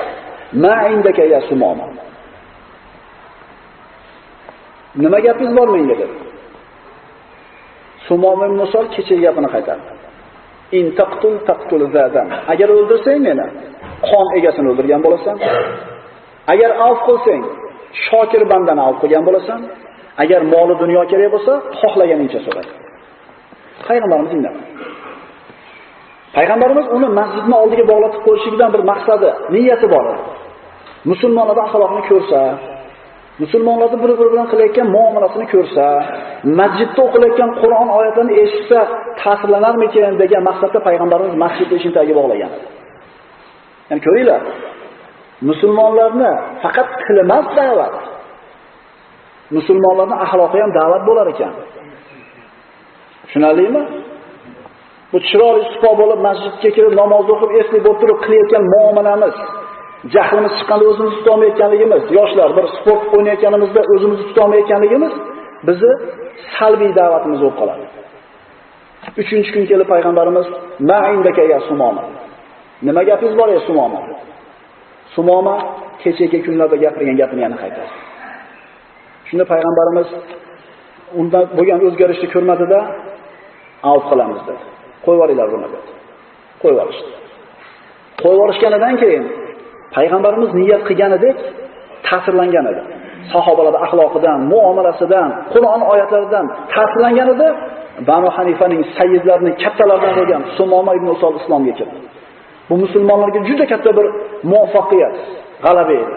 Ma 0.63 0.75
indaka 0.93 1.23
ya 1.33 1.39
sumoma. 1.49 1.85
Nima 5.03 5.19
gapingiz 5.25 5.53
bor 5.59 5.67
menga 5.75 5.95
dedi. 6.01 6.15
Sumoma 8.07 8.43
ibn 8.47 8.55
Musol 8.63 8.85
kechagi 8.93 9.21
gapini 9.25 9.49
qaytardi. 9.55 9.91
In 10.79 10.85
taqtul 10.99 11.35
taqtul 11.49 11.81
zadan. 11.95 12.27
Agar 12.51 12.67
o'ldirsang 12.75 13.19
meni, 13.27 13.47
qon 14.09 14.27
egasini 14.39 14.67
o'ldirgan 14.71 15.01
bo'lasan. 15.05 15.37
Agar 16.53 16.71
avf 16.88 17.00
qilsang, 17.07 17.41
shokir 18.07 18.43
bandani 18.51 18.81
avf 18.88 18.98
qilgan 19.01 19.24
bo'lasan. 19.27 19.60
Agar 20.24 20.41
moli 20.53 20.74
dunyo 20.83 21.01
kerak 21.12 21.29
bo'lsa, 21.36 21.53
xohlaganingcha 21.81 22.39
so'ra. 22.45 22.63
Payg'ambarimiz 23.88 24.31
indamadi. 24.38 24.65
Payg'ambarimiz 26.36 26.86
uni 26.95 27.07
masjidni 27.19 27.55
oldiga 27.63 27.83
bog'latib 27.91 28.21
qo'yishligidan 28.27 28.69
bir 28.75 28.81
maqsadi, 28.91 29.29
niyati 29.53 29.88
bor 29.93 30.05
edi. 30.12 30.21
Musulmonlarning 31.12 31.65
axloqini 31.67 32.03
ko'rsa, 32.12 32.41
musulmonlarni 33.43 33.98
bir-biri 34.03 34.29
bilan 34.33 34.48
qilayotgan 34.51 34.88
muomalasini 34.95 35.45
ko'rsa, 35.53 35.86
masjidda 36.60 37.00
o'qilayotgan 37.07 37.50
Qur'on 37.62 37.89
oyatlarini 37.98 38.33
eshitsa 38.43 38.79
ta'sirlanarmikin 39.21 40.13
degan 40.21 40.41
maqsadda 40.50 40.79
payg'ambarimiz 40.88 41.33
masjidni 41.43 41.74
eshigini 41.77 41.95
tagiga 41.98 42.15
bog'lagan. 42.19 42.51
Ya'ni 43.89 44.01
ko'ringlar, 44.07 44.41
musulmonlarni 45.50 46.31
faqat 46.63 46.88
til 47.05 47.17
emas 47.25 47.48
da'vat. 47.60 47.95
Musulmonlarning 49.57 50.19
axloqi 50.25 50.57
ham 50.63 50.71
da'vat 50.79 51.03
bo'lar 51.10 51.27
ekan. 51.33 51.53
Tushunarlimi? 53.24 53.83
Bu 55.12 55.17
chiroyli 55.27 55.63
sipo 55.74 55.91
bo'lib 56.01 56.19
masjidga 56.27 56.69
kirib 56.75 56.93
namoz 57.01 57.25
o'qib, 57.33 57.51
esli 57.62 57.79
bo'lib 57.86 58.00
turib 58.01 58.19
qilayotgan 58.25 58.63
muomalamiz, 58.74 59.36
jahlimiz 60.15 60.53
chiqqanda 60.60 60.86
o'zimizni 60.91 61.17
tutolmayotganligimiz, 61.19 62.03
yoshlar 62.17 62.50
bir 62.57 62.65
sport 62.77 63.03
o'ynayotganimizda 63.15 63.81
o'zimizni 63.93 64.25
tutolmayotganligimiz 64.31 65.13
bizni 65.67 65.93
salbiy 66.55 66.91
da'vatimiz 67.00 67.39
bo'lib 67.43 67.57
qoladi. 67.62 67.86
Uchinchi 69.21 69.50
kun 69.55 69.63
kelib 69.71 69.88
payg'ambarimiz 69.93 70.48
ma'indaka 70.89 71.43
ya 71.53 71.60
sumoma. 71.67 72.03
Nima 72.88 73.01
gapingiz 73.10 73.36
bor 73.39 73.50
ya 73.55 73.62
sumoma? 73.67 74.00
Sumoma 75.15 75.55
kechagi 76.01 76.39
kunlarda 76.45 76.75
gapirgan 76.83 77.15
gapini 77.21 77.41
yana 77.45 77.57
qaytardi. 77.63 77.95
Shunda 79.27 79.45
payg'ambarimiz 79.53 80.07
undan 81.19 81.43
bo'lgan 81.57 81.79
o'zgarishni 81.87 82.27
ko'rmadida, 82.35 82.79
avf 83.91 84.03
qilamiz 84.11 84.41
dedi. 84.47 84.63
Qo'yib 85.03 85.17
yuboringlar 85.17 85.47
buni 85.53 85.67
dedi. 85.75 85.89
Qo'yib 86.61 86.75
yuborishdi. 86.77 87.11
Qo'yib 88.21 88.37
yuborishganidan 88.37 88.95
keyin 89.01 89.23
payg'ambarimiz 89.95 90.51
niyat 90.59 90.81
qilganidek 90.89 91.37
ta'sirlangan 92.07 92.65
edi. 92.71 92.81
Sahobalar 93.33 93.75
axloqidan, 93.85 94.39
muomalasidan, 94.53 95.29
Qur'on 95.53 95.81
oyatlaridan 95.91 96.45
ta'sirlangan 96.73 97.29
edi. 97.35 97.47
Banu 98.09 98.29
Hanifaning 98.37 98.81
sayyidlarining 98.97 99.55
kattalaridan 99.63 100.13
bo'lgan 100.19 100.41
Sumoma 100.57 100.91
ibn 100.99 101.07
Usol 101.15 101.33
islomga 101.41 101.73
kirdi. 101.79 101.97
Bu 102.71 102.77
musulmonlarga 102.77 103.39
juda 103.49 103.65
katta 103.71 103.91
bir 103.97 104.05
muvaffaqiyat, 104.51 105.15
g'alaba 105.63 105.93
edi. 106.01 106.15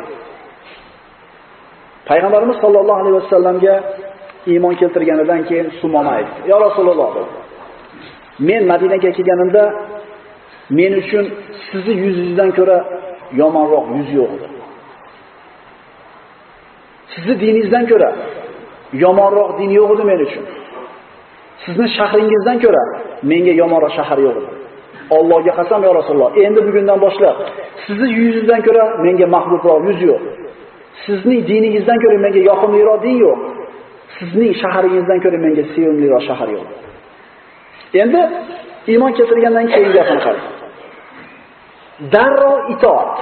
Payg'ambarimiz 2.09 2.57
sollallohu 2.63 2.99
alayhi 3.03 3.17
vasallamga 3.21 3.75
iymon 4.53 4.75
keltirganidan 4.81 5.41
keyin 5.49 5.69
Sumoma 5.81 6.11
aytdi: 6.19 6.39
"Ya 6.51 6.57
Rasululloh" 6.67 7.11
Men 8.49 8.63
Madinaga 8.71 9.11
kelganimda 9.17 9.63
men 10.79 10.93
uchun 11.03 11.25
sizni 11.71 11.95
yuzingizdan 12.05 12.51
ko'ra 12.59 12.79
yomonroq 13.41 13.87
yuz 13.99 14.09
yo'q 14.19 14.31
edi. 14.37 14.47
Sizni 17.13 17.35
diningizdan 17.43 17.85
ko'ra 17.91 18.11
yomonroq 19.05 19.51
din 19.59 19.71
yo'q 19.79 19.91
edi 19.95 20.05
men 20.11 20.21
uchun. 20.27 20.45
Sizni 21.65 21.87
shahringizdan 21.99 22.59
ko'ra 22.65 22.83
menga 23.31 23.53
yomonroq 23.63 23.93
shahar 23.99 24.19
yo'q 24.27 24.37
edi. 24.43 24.54
Allohga 25.11 25.53
qasam 25.59 25.81
ya 25.85 25.93
Rasululloh, 25.95 26.33
endi 26.45 26.61
bugundan 26.67 26.99
boshlab 27.05 27.37
sizni 27.87 28.09
yuzingizdan 28.19 28.61
ko'ra 28.67 28.85
menga 29.05 29.27
mahbubroq 29.37 29.81
yuz 29.89 30.01
yo'q. 30.11 30.23
Sizning 31.05 31.41
diningizdan 31.51 31.99
ko'ra 32.03 32.17
menga 32.25 32.41
yoqimliroq 32.51 32.99
din 33.07 33.17
yo'q. 33.25 33.39
Sizning 34.17 34.53
shaharingizdan 34.63 35.19
ko'ra 35.25 35.39
menga 35.47 35.63
sevimliroq 35.73 36.23
shahar 36.29 36.49
yo'q. 36.57 36.67
Endi 38.03 38.21
iymon 38.93 39.13
keltirgandan 39.19 39.67
keyin 39.73 39.91
gapini 39.97 40.21
qarang. 40.27 40.49
Darrov 42.15 42.59
itoat. 42.75 43.15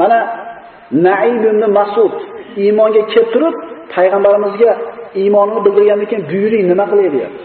Mana 0.00 0.18
Naib 1.06 1.42
ibn 1.50 1.62
Mas'ud 1.78 2.14
iymonga 2.62 3.02
kelib 3.12 3.28
turib, 3.34 3.56
payg'ambarimizga 3.94 4.72
iymonini 5.20 5.60
bildirgandan 5.66 6.06
keyin 6.10 6.24
buyuring 6.30 6.64
nima 6.70 6.84
qilay 6.90 7.08
deyapti. 7.14 7.42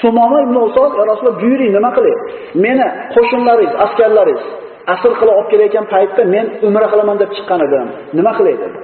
Sumoma 0.00 0.38
ibn 0.46 0.56
Usol 0.66 0.90
Rasululloh 1.10 1.40
buyuring 1.42 1.72
nima 1.76 1.90
qilay? 1.96 2.14
Meni 2.64 2.86
qo'shinlaringiz, 3.14 3.74
askarlaringiz 3.84 4.44
asr 4.94 5.12
qilib 5.20 5.34
olib 5.38 5.48
kelayotgan 5.52 5.86
paytda 5.94 6.22
men 6.34 6.46
umra 6.68 6.86
qilaman 6.92 7.16
deb 7.22 7.30
chiqqan 7.36 7.60
edim. 7.66 7.88
Nima 8.18 8.32
qilay 8.38 8.54
dedi. 8.62 8.78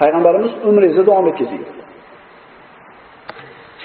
Payg'ambarimiz 0.00 0.52
umringizni 0.68 1.04
davom 1.08 1.26
etkazing. 1.32 1.64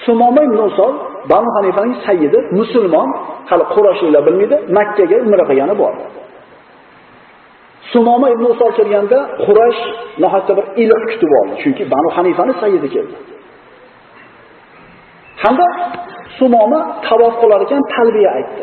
Sumoma 0.04 0.40
ibn 0.48 0.58
Usol 0.68 0.92
Banu 1.32 1.48
Hanifaning 1.56 1.96
sayyidi, 2.06 2.38
musulmon, 2.58 3.08
hali 3.50 3.64
Qurashiylar 3.74 4.22
bilmaydi, 4.26 4.56
Makka 4.76 5.04
ga 5.10 5.16
umra 5.26 5.44
qilgani 5.50 5.74
bor. 5.82 5.94
Sumoma 7.92 8.26
ibn 8.34 8.44
Usol 8.52 8.70
kelganda 8.78 9.18
Quraysh 9.46 9.82
nihoyatda 10.22 10.52
bir 10.58 10.66
iliq 10.82 11.02
kutib 11.10 11.30
oldi, 11.38 11.54
chunki 11.62 11.82
Banu 11.94 12.08
Hanifaning 12.16 12.56
sayyidi 12.62 12.88
keldi. 12.94 13.16
Hamda 15.44 15.66
Sumoma 16.38 16.80
tavof 17.06 17.34
qilar 17.42 17.60
ekan 17.66 17.82
talbiya 17.94 18.30
aytdi. 18.38 18.60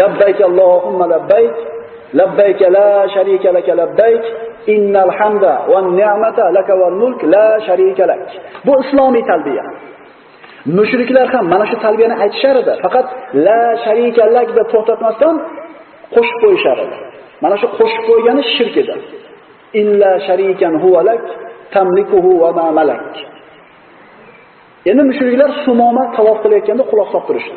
Labbayk 0.00 0.38
Allohumma 0.48 1.04
labbayk, 1.14 1.54
labbayk 2.20 2.60
la 2.76 2.88
sharika 3.14 3.48
laka 3.56 3.72
labbayk, 3.80 4.22
innal 4.74 5.12
hamda 5.18 5.52
wan 5.72 5.86
ni'mata 6.00 6.44
laka 6.56 6.72
wal 6.80 6.96
mulk 7.02 7.20
la 7.34 7.46
sharika 7.66 8.04
lak. 8.10 8.22
Bu 8.66 8.72
islomiy 8.82 9.24
talbiya. 9.30 9.64
Mushriklar 10.78 11.26
ham 11.34 11.44
mana 11.52 11.64
shu 11.70 11.76
talbiyani 11.84 12.14
aytishar 12.24 12.56
edi, 12.62 12.72
faqat 12.84 13.06
la 13.46 13.60
sharika 13.84 14.22
lak 14.36 14.48
deb 14.56 14.66
to'xtatmasdan 14.72 15.34
qo'shib 16.14 16.36
qo'yishar 16.44 16.78
edi. 16.84 16.96
Mana 17.42 17.56
shu 17.60 17.66
qo'shib 17.78 18.02
qo'ygani 18.10 18.42
shirk 18.54 18.74
edi. 18.82 18.94
Illa 19.80 20.10
sharikan 20.26 20.74
huwa 20.82 21.00
lak 21.08 21.22
tamlikuhu 21.74 22.30
va 22.42 22.50
ma 22.58 22.66
malak. 22.78 23.12
Endi 24.86 25.02
mushriklar 25.10 25.50
Sumoma 25.64 26.04
tavof 26.16 26.38
qilayotganda 26.44 26.84
quloq 26.90 27.08
solib 27.12 27.26
turishdi. 27.28 27.56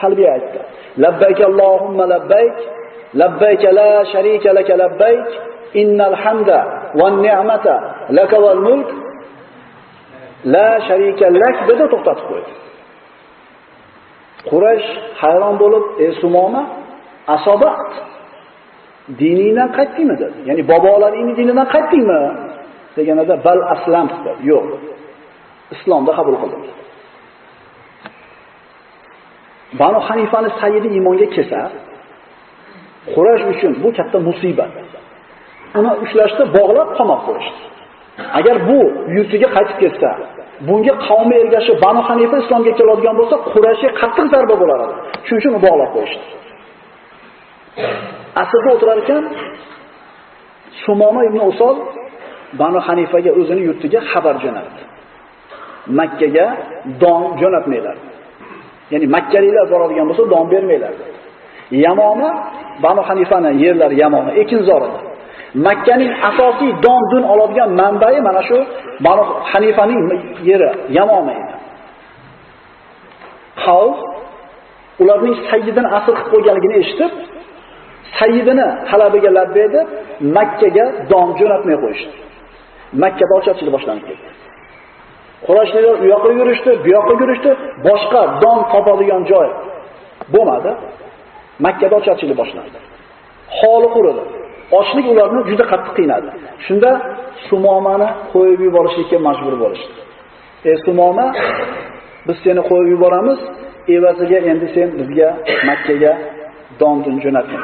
Talbiya 0.00 0.30
aytdi. 0.36 0.58
Labbayk 1.04 1.38
Allohumma 1.48 2.04
labbayk, 2.14 2.56
labbayk 3.20 3.62
la 3.78 3.90
sharika 4.12 4.50
lak 4.58 4.68
labbayk, 4.82 5.26
innal 5.80 6.16
hamda 6.24 6.58
wan 7.00 7.14
ni'mata 7.26 7.74
laka 8.18 8.36
wal 8.44 8.60
mulk 8.68 8.88
la 10.54 10.68
sharika 10.88 11.26
lak 11.42 11.56
dedi 11.68 11.84
to'xtatib 11.92 12.26
qo'ydi. 12.30 12.52
Quraysh 14.50 14.88
hayron 15.22 15.54
bo'lib, 15.62 15.84
"Ey 16.04 16.10
Sumoma, 16.22 16.62
asobat 17.34 17.88
diningdan 19.20 19.68
qaytdingmi?" 19.76 20.16
dedi. 20.22 20.38
Ya'ni 20.48 20.62
bobolaringning 20.70 21.36
dinidan 21.40 21.66
qaytdingmi? 21.74 22.20
deganida 22.96 23.34
bal 23.46 23.60
aslam 23.74 24.06
dedi. 24.12 24.30
Yo'q. 24.50 24.66
Islomda 25.74 26.12
qabul 26.18 26.36
qildi. 26.42 26.58
Banu 29.80 29.98
Hanifani 30.08 30.50
sayyidi 30.60 30.88
iymonga 30.96 31.26
kelsa, 31.36 31.60
Quraysh 33.14 33.44
uchun 33.52 33.72
bu 33.82 33.88
katta 33.98 34.18
musibat. 34.28 34.72
Uni 35.78 35.92
ushlashda 36.04 36.44
bog'lab 36.56 36.88
qamoq 36.98 37.20
qo'yishdi. 37.28 37.62
Agar 38.38 38.56
bu 38.68 38.78
yurtiga 39.16 39.48
qaytib 39.56 39.76
ketsa, 39.82 40.10
bunga 40.68 40.94
qavmi 41.06 41.34
ergashib 41.42 41.76
Banu 41.84 42.00
Hanifa 42.08 42.36
islomga 42.42 42.72
keladigan 42.78 43.14
bo'lsa, 43.20 43.36
Qurayshga 43.52 43.90
qattiq 44.00 44.26
zarba 44.34 44.54
bo'lar 44.62 44.78
edi. 44.86 44.94
Shuning 45.26 45.40
uchun 45.40 45.52
bog'lab 45.66 45.90
qo'yishdi. 45.96 46.24
Asrda 48.42 48.68
o'tirar 48.74 48.98
ekan, 49.04 49.22
Sumoma 50.84 51.20
ibn 51.28 51.40
Usol 51.50 51.76
Banu 52.60 52.80
Hanifaga 52.86 53.30
o'zini 53.40 53.62
yurtiga 53.68 54.00
xabar 54.10 54.36
jo'natdi. 54.44 54.82
Makkaga 55.86 56.46
don 57.00 57.22
jo'natmaydilar. 57.40 57.96
Ya'ni 58.92 59.06
makkaliklar 59.16 59.64
boradigan 59.72 60.06
bo'lsa 60.10 60.24
don 60.32 60.44
bermanglar. 60.52 60.92
Yamoma 61.84 62.30
Banu 62.82 63.02
Hanifani 63.08 63.50
yerlari 63.64 63.96
Yamoma 64.02 64.30
ekinzor 64.42 64.82
edi. 64.88 64.98
Makkaning 65.66 66.12
asosiy 66.28 66.72
don 66.84 67.02
dun 67.10 67.22
oladigan 67.32 67.70
manbai 67.80 68.20
mana 68.26 68.42
shu 68.48 68.56
Banu 69.06 69.22
Hanifaning 69.50 70.00
yeri 70.50 70.68
Yamoma 70.98 71.32
edi. 71.40 71.54
Qavm 73.64 73.94
ularning 75.02 75.36
sayyidini 75.50 75.88
asr 75.98 76.12
qilib 76.16 76.28
qo'yganligini 76.32 76.74
eshitib, 76.82 77.12
sayyidini 78.20 78.66
talabiga 78.90 79.30
labbay 79.38 79.66
deb 79.74 79.86
Makkaga 80.36 80.84
don 81.10 81.28
jo'natmay 81.38 81.76
qo'yishdi. 81.84 82.14
Makkada 83.02 83.32
ocharchilik 83.38 83.72
boshlanib 83.76 84.04
ketdi. 84.08 84.26
Qurashlar 85.46 85.84
u 86.02 86.06
yoqqa 86.14 86.30
yurishdi, 86.38 86.70
bu 86.84 86.88
yoqqa 86.96 87.14
yurishdi, 87.22 87.50
boshqa 87.86 88.20
don 88.42 88.58
topadigan 88.72 89.22
joy 89.32 89.48
bo'lmadi. 90.34 90.70
Makkada 91.66 91.94
ocharchilik 92.00 92.36
boshlandi. 92.42 92.78
Holi 93.58 93.88
quridi. 93.96 94.22
Ochlik 94.78 95.06
ularni 95.12 95.40
juda 95.50 95.64
qattiq 95.72 95.92
qiynadi. 95.98 96.28
Shunda 96.66 96.90
Sumomani 97.48 98.08
qo'yib 98.32 98.60
yuborishga 98.66 99.18
majbur 99.28 99.54
bo'lishdi. 99.62 99.92
Ey 100.70 100.76
Sumoma, 100.86 101.26
biz 102.26 102.36
seni 102.44 102.62
qo'yib 102.70 102.88
yuboramiz, 102.94 103.40
evaziga 103.96 104.38
endi 104.50 104.66
sen 104.74 104.88
bizga 104.98 105.28
Makkaga 105.68 106.12
don 106.80 106.96
jo'natding. 107.24 107.62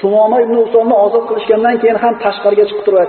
Sumoma 0.00 0.36
ibn 0.44 0.56
Usonni 0.66 0.96
ozod 1.04 1.24
qilishgandan 1.28 1.76
keyin 1.82 1.98
ham 2.04 2.14
tashqariga 2.24 2.64
chiqib 2.68 2.84
turib 2.86 3.00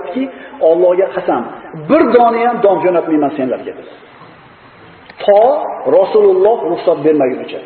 Allohga 0.68 1.06
qasam, 1.16 1.42
bir 1.88 2.02
dona 2.14 2.40
ham 2.48 2.56
dom 2.64 2.78
jo'natmayman 2.84 3.32
senlarga 3.38 3.72
dedi. 3.78 3.92
To 5.24 5.40
Rasululloh 5.98 6.58
ruxsat 6.72 6.98
bermagunicha. 7.06 7.60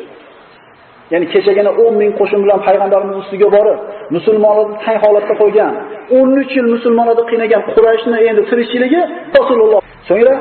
Ya'ni 1.11 1.25
kechagina 1.33 1.71
10 1.85 2.01
ming 2.01 2.11
qo'shin 2.19 2.39
bilan 2.45 2.59
payg'ambarimiz 2.67 3.17
ustiga 3.23 3.47
borib, 3.55 3.79
musulmonlarni 4.15 4.75
tang 4.85 4.97
holatda 5.03 5.33
qo'ygan, 5.41 5.73
13 6.19 6.57
yil 6.57 6.67
musulmonlarni 6.75 7.23
qiynagan 7.31 7.61
Qurayshni 7.73 8.17
endi 8.29 8.41
tirikchiligi 8.49 9.01
Rasululloh. 9.37 9.79
So'ngra 10.09 10.35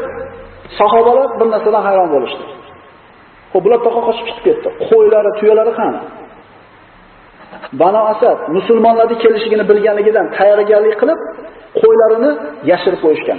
sahobalar 0.78 1.28
bir 1.38 1.46
narsadan 1.54 1.82
hayron 1.88 2.08
bo'lishdi. 2.14 2.44
Xo'p, 3.52 3.62
bular 3.64 3.80
toqa 3.86 4.00
qochib 4.08 4.24
chiqib 4.28 4.44
ketdi. 4.48 4.68
Qo'ylari, 4.88 5.30
tuyalari 5.38 5.72
qani? 5.80 6.00
Bano 7.82 8.00
Asad 8.12 8.38
musulmonlarning 8.56 9.20
kelishligini 9.24 9.64
bilganligidan 9.70 10.26
tayyorgarlik 10.36 10.96
qilib, 11.02 11.20
qo'ylarini 11.80 12.30
yashirib 12.70 13.00
qo'yishgan 13.04 13.38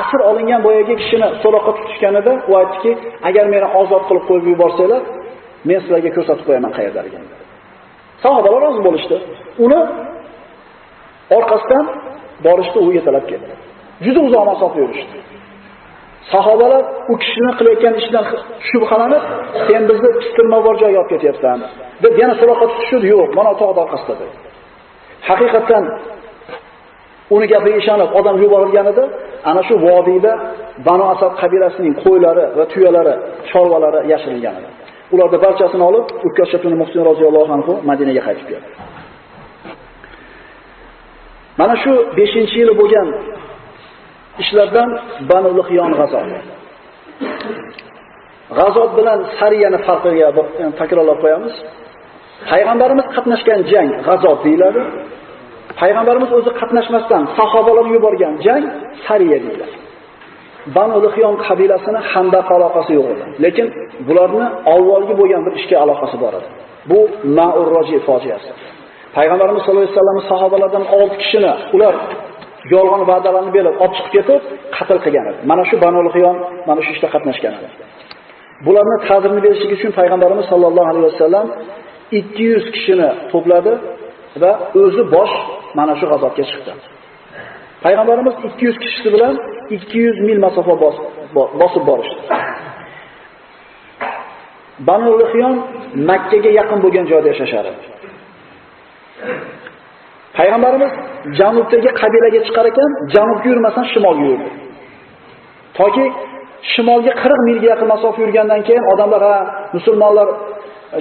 Asir 0.00 0.20
Asr 0.20 0.20
olingan 0.30 0.60
boyagi 0.66 0.94
kishini 1.00 1.28
so'roqqa 1.42 1.72
tutishganida 1.78 2.32
u 2.50 2.52
aytdiki, 2.60 2.92
agar 3.28 3.44
meni 3.54 3.66
ozod 3.80 4.02
qilib 4.08 4.24
qo'yib 4.28 4.46
yuborsanglar, 4.52 5.02
men 5.68 5.78
sizlarga 5.82 6.10
ko'rsatib 6.16 6.44
qo'yaman 6.48 6.72
qayerdaligini. 6.78 7.26
Sahobalar 8.24 8.60
rozi 8.66 8.80
bo'lishdi. 8.86 9.16
Uni 9.64 9.80
orqasidan 11.36 11.84
borishdi, 12.46 12.78
u 12.86 12.88
yetalab 12.98 13.24
ketdi. 13.30 13.52
Juda 14.04 14.20
uzoq 14.28 14.44
masofa 14.50 14.76
yurishdi. 14.84 15.16
Sahobalar 16.32 16.82
u 17.12 17.14
kishini 17.22 17.50
qilayotgan 17.58 17.94
ishidan 18.00 18.24
shubhalanib, 18.68 19.22
sen 19.66 19.82
bizni 19.90 20.10
pistirma 20.20 20.58
bor 20.66 20.74
joyga 20.82 20.98
olib 21.02 21.10
ketyapsan 21.14 21.58
deb 22.04 22.14
yana 22.22 22.34
so'roqqa 22.40 22.66
tutishdi. 22.72 23.06
Yo'q, 23.14 23.30
mana 23.38 23.52
tog'da 23.60 23.80
orqasida 23.84 24.14
dedi. 24.20 24.34
Haqiqatan 25.28 25.84
uni 27.34 27.46
gapiga 27.52 27.78
ishonib 27.82 28.10
odam 28.18 28.36
yuborilganida 28.44 29.04
ana 29.50 29.62
shu 29.68 29.74
vodiyda 29.86 30.32
Banu 30.86 31.04
Asad 31.12 31.32
qabilasining 31.42 31.94
qo'ylari 32.04 32.44
va 32.58 32.64
tuyalari, 32.72 33.14
chorvalari 33.50 34.00
yashirilgan 34.12 34.54
edi. 34.60 34.68
Ularda 35.14 35.36
barchasini 35.44 35.84
olib, 35.90 36.06
Ukkash 36.26 36.52
ibn 36.58 36.72
Muhsin 36.80 37.00
roziyallohu 37.10 37.50
anhu 37.56 37.72
Madinaga 37.90 38.22
qaytib 38.28 38.46
keldi. 38.50 38.68
Mana 41.60 41.74
shu 41.82 41.92
5-yili 42.18 42.72
bo'lgan 42.80 43.08
ishlardan 44.42 44.88
Banu 45.30 45.50
Lihyon 45.58 45.92
g'azovi. 45.98 46.38
G'azov 48.58 48.88
bilan 48.98 49.18
sariyani 49.38 49.78
farqiga 49.86 50.28
takrorlab 50.80 51.18
qo'yamiz. 51.24 51.54
Payg'ambarimiz 52.50 53.06
qatnashgan 53.16 53.60
jang 53.72 53.88
g'azov 54.08 54.36
deyiladi. 54.46 54.80
Payg'ambarimiz 55.80 56.30
o'zi 56.38 56.50
qatnashmasdan 56.60 57.22
sahobalar 57.38 57.86
yuborgan 57.94 58.34
jang 58.46 58.64
sariya 59.06 59.38
deyiladi. 59.44 59.76
Banu 60.76 60.96
Lihyon 61.04 61.34
qabilasini 61.46 62.00
Handaq 62.12 62.48
aloqasi 62.56 62.92
yo'q 62.98 63.08
edi. 63.14 63.24
Lekin 63.44 63.66
bularni 64.08 64.46
avvalgi 64.74 65.14
bo'lgan 65.20 65.42
bir 65.46 65.52
ishga 65.60 65.76
aloqasi 65.84 66.16
bor 66.22 66.32
edi. 66.38 66.48
Bu 66.90 66.98
Ma'ur 67.38 67.66
Roji 67.76 67.98
fojiasi. 68.08 68.50
Payg'ambarimiz 69.16 69.60
sollallohu 69.64 69.86
alayhi 69.86 69.98
vasallam 70.00 70.20
sahobalardan 70.32 70.84
6 70.92 71.18
kishini 71.22 71.52
ular 71.76 71.94
yolg'on 72.74 73.02
va'dalarni 73.10 73.50
berib 73.56 73.74
olib 73.82 73.94
chiqib 73.96 74.12
ketib 74.16 74.40
qatl 74.76 74.98
qilgan 75.04 75.26
edi. 75.30 75.40
Mana 75.50 75.62
shu 75.68 75.76
Banu 75.84 76.00
Lihyon 76.08 76.36
mana 76.68 76.80
shu 76.84 76.90
ishda 76.96 77.08
qatnashgan 77.14 77.52
edi. 77.58 77.68
Bularni 78.66 78.96
ta'zirini 79.08 79.40
berishlik 79.46 79.70
uchun 79.76 79.90
payg'ambarimiz 80.00 80.46
sollallohu 80.52 80.88
alayhi 80.92 81.06
vasallam 81.10 81.46
200 82.10 82.74
kishini 82.74 83.08
to'pladi 83.32 83.72
va 84.42 84.52
o'zi 84.82 85.02
bosh 85.14 85.34
mana 85.78 85.92
shu 85.98 86.04
g'azotga 86.12 86.44
chiqdi. 86.50 86.72
Payg'ambarimiz 87.84 88.34
200 88.42 88.78
kishisi 88.82 89.08
bilan 89.14 89.34
200 89.70 90.20
mil 90.28 90.38
masofa 90.46 90.74
bosib 91.60 91.82
borishdi. 91.90 92.22
Banu 94.88 95.10
Lihyon 95.20 95.54
Makkaga 96.10 96.50
yaqin 96.60 96.78
bo'lgan 96.84 97.04
joyda 97.10 97.28
yashashar 97.32 97.64
edi. 97.72 97.84
Payg'ambarimiz 100.38 100.92
janubdagi 101.38 101.90
qabilaga 102.00 102.40
chiqar 102.46 102.66
ekan, 102.72 102.90
janubga 103.14 103.48
yurmasdan 103.52 103.84
shimolga 103.92 104.24
yurdi. 104.30 104.48
Toki 105.78 106.04
shimolga 106.72 107.12
40 107.22 107.48
milga 107.48 107.66
yaqin 107.72 107.88
masofa 107.94 108.18
yurgandan 108.24 108.60
keyin 108.68 108.84
odamlar 108.92 109.22
ha 109.28 109.36
musulmonlar 109.76 110.28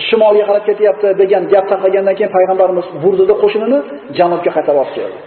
shimolga 0.07 0.43
qarab 0.49 0.63
ketyapti 0.69 1.07
degan 1.21 1.43
gap 1.53 1.65
tarqagandan 1.71 2.15
keyin 2.17 2.31
payg'ambarimiz 2.37 2.85
burdida 3.03 3.33
qo'shinini 3.43 3.79
janubga 4.17 4.51
qaytarib 4.57 4.79
olib 4.83 4.93
keldi. 4.97 5.17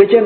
Lekin 0.00 0.24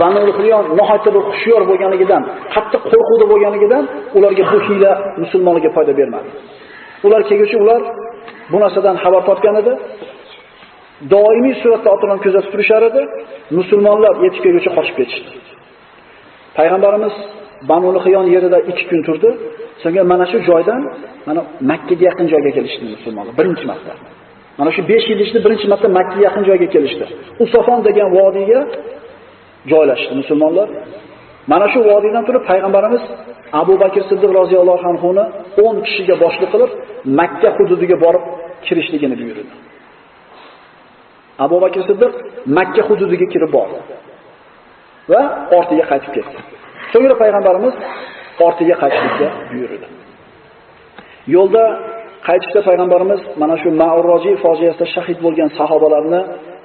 Banu 0.00 0.20
Lihyon 0.28 0.64
nihoyatda 0.78 1.10
bir 1.14 1.22
xushyor 1.30 1.62
bo'lganligidan, 1.70 2.22
qattiq 2.54 2.82
qo'rquvda 2.92 3.26
bo'lganligidan 3.32 3.84
ularga 4.16 4.44
bu 4.52 4.58
hiyla 4.66 4.92
musulmonlarga 5.22 5.70
foyda 5.76 5.92
bermadi. 6.00 6.28
Ular 7.06 7.20
kelguchi 7.28 7.56
ular 7.64 7.80
bu 8.52 8.56
narsadan 8.62 8.96
xabar 9.02 9.22
topgan 9.28 9.54
edi. 9.62 9.72
Doimiy 11.14 11.54
suratda 11.62 11.88
otlarni 11.94 12.20
kuzatib 12.26 12.50
turishar 12.54 12.82
edi. 12.90 13.02
Musulmonlar 13.58 14.14
yetib 14.24 14.40
kelguncha 14.44 14.70
qochib 14.78 14.94
ketishdi. 15.00 15.30
Payg'ambarimiz 16.58 17.14
Banu 17.70 17.88
Lihyon 17.96 18.26
yerida 18.34 18.58
2 18.70 18.88
kun 18.90 19.00
turdi. 19.06 19.30
So'ngra 19.82 20.02
mana 20.12 20.24
shu 20.30 20.38
joydan 20.48 20.80
mana 21.28 21.40
Makkaga 21.70 22.04
yaqin 22.10 22.26
joyga 22.32 22.50
kelishdi 22.56 22.84
musulmonlar 22.94 23.32
birinchi 23.40 23.64
marta. 23.70 23.92
Mana 24.58 24.70
shu 24.76 24.80
5 24.88 25.10
yil 25.10 25.20
ichida 25.24 25.40
birinchi 25.46 25.66
marta 25.72 25.88
Makkaga 25.98 26.22
yaqin 26.28 26.42
joyga 26.48 26.66
kelishdi. 26.74 27.04
Usofon 27.44 27.78
degan 27.88 28.08
vodiyga 28.18 28.60
joylashdi 29.72 30.12
musulmonlar. 30.20 30.68
Mana 31.52 31.66
shu 31.72 31.78
vodiydan 31.90 32.24
turib 32.28 32.42
payg'ambarimiz 32.50 33.02
Abu 33.60 33.74
Bakr 33.82 34.00
Siddiq 34.10 34.30
roziyallohu 34.40 34.84
anhu 34.90 35.08
ni 35.18 35.24
10 35.56 35.86
kishiga 35.86 36.14
boshliq 36.24 36.48
qilib 36.54 36.70
Makka 37.18 37.48
hududiga 37.56 37.96
borib 38.04 38.24
kirishligini 38.66 39.16
buyurdi. 39.20 39.44
Abu 41.44 41.56
Bakr 41.64 41.80
Siddiq 41.88 42.12
Makka 42.56 42.82
hududiga 42.88 43.26
kirib 43.32 43.50
bordi 43.56 43.78
va 45.12 45.20
ortiga 45.58 45.84
qaytib 45.90 46.12
ketdi. 46.16 46.38
So'ngra 46.92 47.14
payg'ambarimiz 47.22 47.74
ortiga 48.46 48.74
qaytishga 48.82 49.28
buyurdi. 49.50 49.86
Yo'lda 51.34 51.64
qaytishda 52.28 52.60
payg'ambarimiz 52.68 53.20
mana 53.42 53.54
shu 53.62 53.68
Ma'urroji 53.82 54.32
fojiasida 54.44 54.86
shahid 54.94 55.18
bo'lgan 55.24 55.50
sahobalarni 55.58 56.20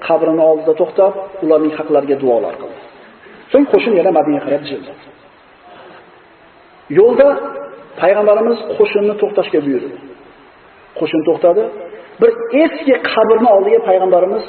qabrini 0.08 0.44
oldida 0.52 0.74
to'xtab, 0.82 1.14
ularning 1.44 1.74
haqlariga 1.80 2.16
duolar 2.24 2.54
qildi. 2.62 2.80
So'ng 3.52 3.66
qo'shin 3.74 3.94
yana 4.00 4.12
Madinaga 4.18 4.44
qarab 4.46 4.64
jildi. 4.70 4.92
Yo'lda 7.00 7.28
payg'ambarimiz 8.02 8.58
qo'shinni 8.78 9.14
to'xtashga 9.22 9.60
buyurdi. 9.66 9.96
Qo'shin 11.00 11.22
to'xtadi. 11.28 11.64
Bir 12.22 12.30
eski 12.64 12.94
qabrni 13.12 13.50
oldiga 13.56 13.80
payg'ambarimiz 13.90 14.44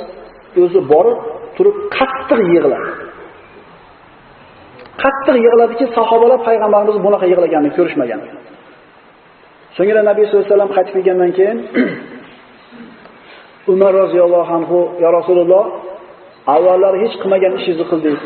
o'zi 0.62 0.80
borib, 0.92 1.18
turib 1.56 1.76
qattiq 1.96 2.40
yig'ladi. 2.54 2.88
Qattiq 5.02 5.36
yig'ladiki, 5.46 5.84
sahobalar 5.98 6.40
payg'ambarimiz 6.48 6.96
bunaqa 7.06 7.26
yig'laganini 7.32 7.72
ko'rishmagan. 7.78 8.20
So'ngra 9.76 10.00
Nabiy 10.10 10.24
sollallohu 10.26 10.46
alayhi 10.46 10.54
vasallam 10.54 10.72
qaytib 10.76 10.94
kelgandan 10.96 11.30
keyin 11.38 11.58
Umar 13.72 13.92
roziyallohu 14.02 14.50
anhu, 14.58 14.78
"Ya 15.04 15.10
Rasululloh, 15.18 15.64
avvallari 16.54 16.98
hech 17.04 17.14
qilmagan 17.22 17.52
ishingizni 17.58 17.86
qildingiz. 17.90 18.22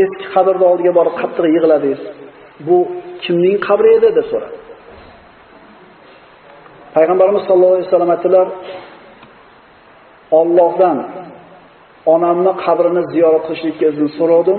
Eski 0.00 0.24
qabrning 0.34 0.68
oldiga 0.72 0.92
borib 0.98 1.14
qattiq 1.20 1.44
yig'ladingiz. 1.56 2.02
Bu 2.66 2.76
kimning 3.24 3.56
qabri 3.68 3.90
edi?" 3.98 4.08
deb 4.18 4.26
so'radi. 4.32 4.56
Payg'ambarimiz 6.94 7.42
sollallohu 7.48 7.74
alayhi 7.76 7.88
vasallam 7.88 8.12
aytdilar, 8.16 8.46
"Allohdan 10.40 10.98
onamni 12.14 12.52
qabrini 12.64 13.02
ziyorat 13.12 13.42
qilishlikka 13.48 13.84
izn 13.92 14.06
so'radim, 14.18 14.58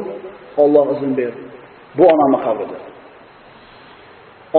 Alloh 0.63 0.85
izn 0.95 1.11
berdi. 1.19 1.43
Bu 1.97 2.03
onamni 2.13 2.39
qabridir." 2.45 2.81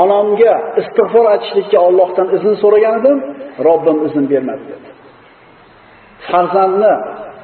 Onamga 0.03 0.53
istig'for 0.81 1.25
aytishlikka 1.35 1.79
Allohdan 1.87 2.29
izn 2.37 2.53
so'ragan 2.63 2.95
edim, 3.01 3.19
Robbim 3.67 3.99
izn 4.09 4.25
bermadi 4.33 4.65
dedi. 4.73 4.89
Farzandni 6.29 6.93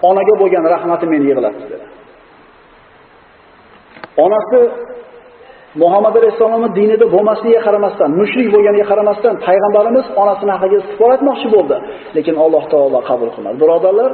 onaga 0.08 0.34
bo'lgan 0.40 0.64
rahmati 0.74 1.06
meni 1.12 1.24
yig'latdi 1.30 1.64
dedi. 1.72 1.86
Onasi 4.24 4.60
Muhammad 5.74 6.14
alayhisolamning 6.16 6.72
dinida 6.80 7.06
bo'lmasligiga 7.14 7.61
qaramasdan, 7.66 8.11
mushrik 8.20 8.48
bo'lganiga 8.54 8.87
qaramasdan 8.92 9.35
payg'ambarimiz 9.46 10.06
onasini 10.22 10.52
haqiga 10.56 10.76
istig'for 10.83 11.11
etmoqchi 11.16 11.48
bo'ldi, 11.56 11.76
lekin 12.16 12.35
Alloh 12.44 12.64
taolo 12.72 13.00
qabul 13.11 13.28
qilmadi. 13.35 13.56
Birodarlar, 13.62 14.11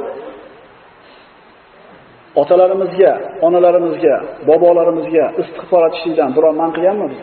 otalarimizga, 2.41 3.11
onalarimizga, 3.47 4.15
bobolarimizga 4.49 5.25
istig'for 5.41 5.81
etishdan 5.89 6.29
biror 6.35 6.53
man 6.61 6.69
qilganmi 6.75 7.07
biz? 7.11 7.21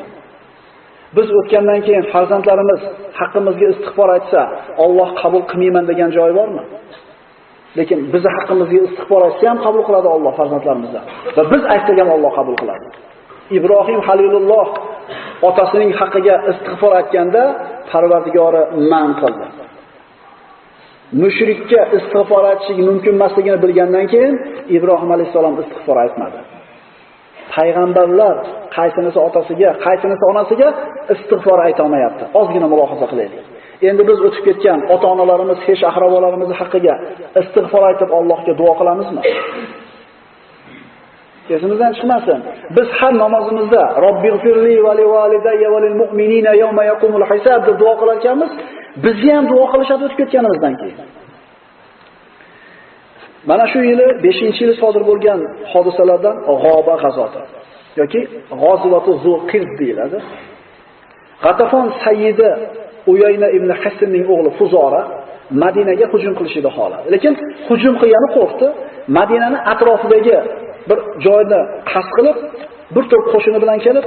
Biz 1.17 1.29
o'tgandan 1.39 1.81
keyin 1.87 2.05
farzandlarimiz 2.13 2.81
haqqimizga 3.21 3.67
istig'for 3.75 4.09
aytsa, 4.17 4.41
Alloh 4.85 5.09
qabul 5.23 5.43
qilmayman 5.51 5.85
degan 5.91 6.11
joyi 6.17 6.35
bormi? 6.41 6.63
Lekin 7.79 7.99
bizni 8.13 8.31
haqqimizga 8.37 8.79
istig'for 8.89 9.21
aytsa 9.29 9.45
ham 9.51 9.59
qabul 9.67 9.83
qiladi 9.89 10.09
Alloh 10.17 10.33
farzandlarimizdan. 10.41 11.05
Va 11.37 11.43
biz 11.53 11.63
aytgan 11.75 12.09
Alloh 12.17 12.33
qabul 12.39 12.57
qiladi. 12.63 12.87
Ibrohim 13.59 14.01
Halilulloh 14.07 14.67
otasining 15.49 15.91
haqqiga 16.01 16.35
istig'for 16.51 16.93
aytganda 17.01 17.43
Parvardigori 17.91 18.63
man 18.93 19.11
qildi. 19.21 19.47
Mushrikka 21.23 21.81
istig'for 21.99 22.43
aytishing 22.51 22.81
mumkin 22.89 23.13
emasligini 23.19 23.59
bilgandan 23.65 24.07
keyin 24.13 24.35
Ibrohim 24.77 25.11
alayhisalom 25.17 25.55
istig'for 25.63 25.97
aytmadi. 26.05 26.41
payg'ambarlar 27.57 28.37
qaysinisi 28.77 29.19
otasiga, 29.29 29.71
qaysinisi 29.87 30.25
onasiga 30.33 30.69
istig'for 31.15 31.59
ayta 31.67 31.81
olmayapti. 31.87 32.25
Ozgina 32.41 32.67
mulohaza 32.73 33.07
qilaylik. 33.13 33.45
Endi 33.89 34.03
biz 34.11 34.19
o'tib 34.27 34.43
ketgan 34.49 34.79
ota-onalarimiz, 34.95 35.59
hech 35.69 35.83
ahrovolarimiz 35.91 36.51
haqqiga 36.61 36.95
istig'for 37.41 37.83
aytib 37.91 38.11
Allohga 38.19 38.53
duo 38.61 38.73
qilamizmi? 38.81 39.23
Esimizdan 41.51 41.93
chiqmasin. 41.97 42.39
Biz 42.77 42.89
har 42.99 43.13
namozimizda 43.23 43.83
Robbig'firli 44.07 44.75
va 44.87 44.93
li 45.01 45.07
validayya 45.15 45.69
va 45.75 45.79
lil 45.85 45.97
mu'minina 46.03 46.53
yawma 46.63 46.83
yaqumul 46.93 47.25
hisob 47.31 47.61
deb 47.69 47.77
duo 47.83 47.93
qilar 48.01 48.17
ekanmiz. 48.21 48.51
Bizni 49.05 49.31
ham 49.37 49.47
duo 49.53 49.65
qilishadi 49.73 50.03
o'tib 50.07 50.19
ketganimizdan 50.21 50.75
keyin. 50.81 50.99
Mana 53.51 53.65
shu 53.73 53.79
yili 53.91 54.07
5-yili 54.27 54.75
sodir 54.83 55.03
bo'lgan 55.11 55.41
hodisalardan 55.73 56.37
G'oba 56.63 56.95
g'azoti 57.03 57.41
yoki 58.01 58.21
G'ozivatu 58.63 59.11
Zulqird 59.25 59.71
deyiladi. 59.81 60.19
G'atafon 61.45 61.87
sayyidi 62.05 62.49
Uyayna 63.13 63.49
ibn 63.57 63.71
Hasanning 63.83 64.25
o'g'li 64.33 64.51
Fuzora 64.59 65.03
Madinaga 65.63 66.07
hujum 66.13 66.33
qilishida 66.39 66.71
holat. 66.77 67.03
Lekin 67.15 67.33
hujum 67.69 67.95
qilgani 68.01 68.29
qo'rqdi. 68.37 68.67
Madinani 69.19 69.59
atrofidagi 69.73 70.37
bir 70.89 70.99
joyni 71.27 71.61
qasd 71.93 72.11
qilib, 72.17 72.39
bir 72.95 73.05
to'p 73.11 73.25
qo'shini 73.33 73.59
bilan 73.65 73.79
kelib, 73.87 74.07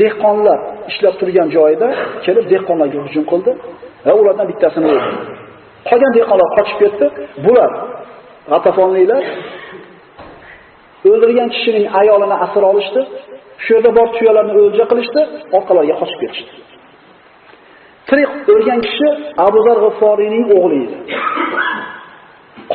dehqonlar 0.00 0.58
ishlab 0.90 1.14
turgan 1.20 1.48
joyida 1.56 1.88
kelib 2.24 2.44
dehqonlarga 2.52 2.98
hujum 3.06 3.24
qildi 3.32 3.52
va 4.06 4.12
ulardan 4.20 4.46
bittasini 4.50 4.86
o'ldirdi. 4.92 5.16
Qolgan 5.88 6.12
dehqonlar 6.18 6.48
qochib 6.56 6.76
ketdi. 6.82 7.06
Bular 7.46 7.70
G'atafonliklar 8.52 9.22
o'ldirgan 11.10 11.48
kishining 11.54 11.86
ayolini 12.00 12.36
asir 12.44 12.62
olishdi. 12.70 13.00
Shu 13.64 13.70
yerda 13.76 13.90
bor 13.98 14.08
tuyalarni 14.16 14.52
o'lja 14.62 14.84
qilishdi, 14.90 15.20
orqalariga 15.56 15.96
qochib 16.00 16.18
ketishdi. 16.22 16.52
Tirik 18.08 18.30
o'lgan 18.52 18.80
kishi 18.86 19.08
Abu 19.46 19.58
Zar 19.66 19.76
G'ifforiyning 19.84 20.44
o'g'li 20.56 20.78
edi. 20.84 20.96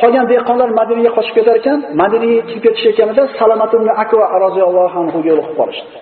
Qolgan 0.00 0.26
dehqonlar 0.32 0.68
Madinaga 0.80 1.10
qochib 1.16 1.34
ketar 1.38 1.56
ekan, 1.60 1.78
Madinaga 2.02 2.40
kelib 2.48 2.62
ketishayotganida 2.64 3.22
Salamat 3.40 3.70
ibn 3.78 3.88
Akva 4.02 4.26
roziyallohu 4.44 4.96
anhu 5.02 5.18
yo'liqib 5.30 5.54
qolishdi. 5.60 5.96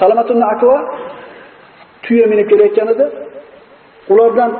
Salamat 0.00 0.28
ibn 0.32 0.42
Akva 0.54 0.76
tuya 2.04 2.26
minib 2.32 2.46
kelayotganida 2.52 3.06
ulardan 4.12 4.50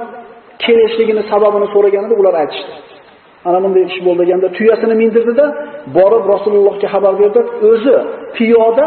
kelishligini 0.65 1.23
sababini 1.33 1.67
so'raganida 1.75 2.15
ular 2.21 2.35
aytishdi. 2.43 2.73
Ana 3.49 3.59
bunday 3.65 3.83
ish 3.91 3.99
bo'ldi 4.07 4.21
deganda 4.23 4.49
tuyasini 4.59 4.95
mindirdida 5.03 5.45
borib 5.97 6.25
Rasulullohga 6.35 6.87
xabar 6.95 7.15
berdi. 7.23 7.41
O'zi 7.71 7.97
piyoda 8.37 8.87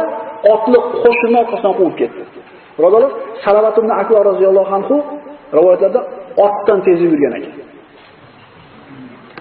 otli 0.54 0.78
qo'shinni 1.04 1.38
orqasidan 1.44 1.74
quvib 1.80 1.96
ketdi. 2.02 2.22
Birodarlar, 2.78 3.12
Salavat 3.46 3.76
ibn 3.82 3.92
Akva 4.02 4.20
roziyallohu 4.30 4.72
anhu 4.80 4.96
rivoyatlarda 5.58 6.02
otdan 6.46 6.80
tez 6.86 7.00
yurgan 7.08 7.34
ekan. 7.40 7.63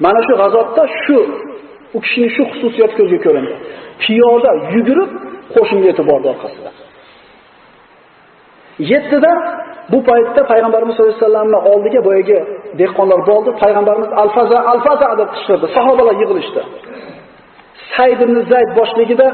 Mana 0.04 0.20
shu 0.26 0.32
g'azobda 0.40 0.82
shu 1.02 1.18
u 1.96 1.98
kishining 2.04 2.30
shu 2.36 2.42
xususiyati 2.50 2.94
ko'zga 2.98 3.18
ko'rindi. 3.26 3.54
Piyoda 4.02 4.50
yugurib 4.74 5.10
qo'shinga 5.54 5.86
yetib 5.90 6.06
bordi 6.10 6.26
orqasida. 6.34 6.70
7 8.78 9.22
da 9.22 9.32
bu 9.92 9.98
paytda 10.08 10.40
payg'ambarimiz 10.52 10.94
sollallohu 10.96 11.14
alayhi 11.14 11.24
vasallamning 11.24 11.62
oldiga 11.72 12.00
boyagi 12.08 12.38
dehqonlar 12.80 13.20
bo'ldi. 13.30 13.50
Payg'ambarimiz 13.62 14.10
alfaza 14.22 14.58
alfaza 14.72 15.08
deb 15.20 15.28
qichqirdi. 15.34 15.66
Sahobalar 15.76 16.14
yig'ilishdi. 16.22 16.60
Sayd 17.96 18.20
ibn 18.26 18.36
Zayd 18.50 18.70
boshligida 18.78 19.26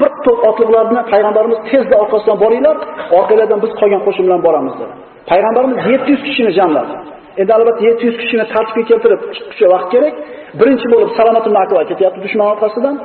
bir 0.00 0.10
to'p 0.24 0.38
otliqlarni 0.48 1.00
payg'ambarimiz 1.12 1.58
tezda 1.70 1.94
orqasidan 2.02 2.36
boringlar, 2.44 2.76
orqalardan 3.18 3.58
biz 3.64 3.72
qolgan 3.80 4.02
qo'shin 4.06 4.24
bilan 4.26 4.40
boramiz 4.46 4.74
dedi. 4.80 4.92
Payg'ambarimiz 5.30 5.78
700 5.86 6.22
kishini 6.26 6.52
jamladi. 6.58 6.94
Endi 7.40 7.52
albatta 7.58 7.82
700 7.84 8.16
kishini 8.20 8.44
tartibga 8.52 8.82
keltirib 8.90 9.20
chiqishga 9.36 9.66
vaqt 9.74 9.88
kerak. 9.94 10.14
Birinchi 10.60 10.86
bo'lib 10.92 11.10
Salomat 11.18 11.44
ibn 11.48 11.56
Akva 11.64 11.82
ketyapti 11.90 12.18
dushman 12.24 12.46
orqasidan, 12.54 12.96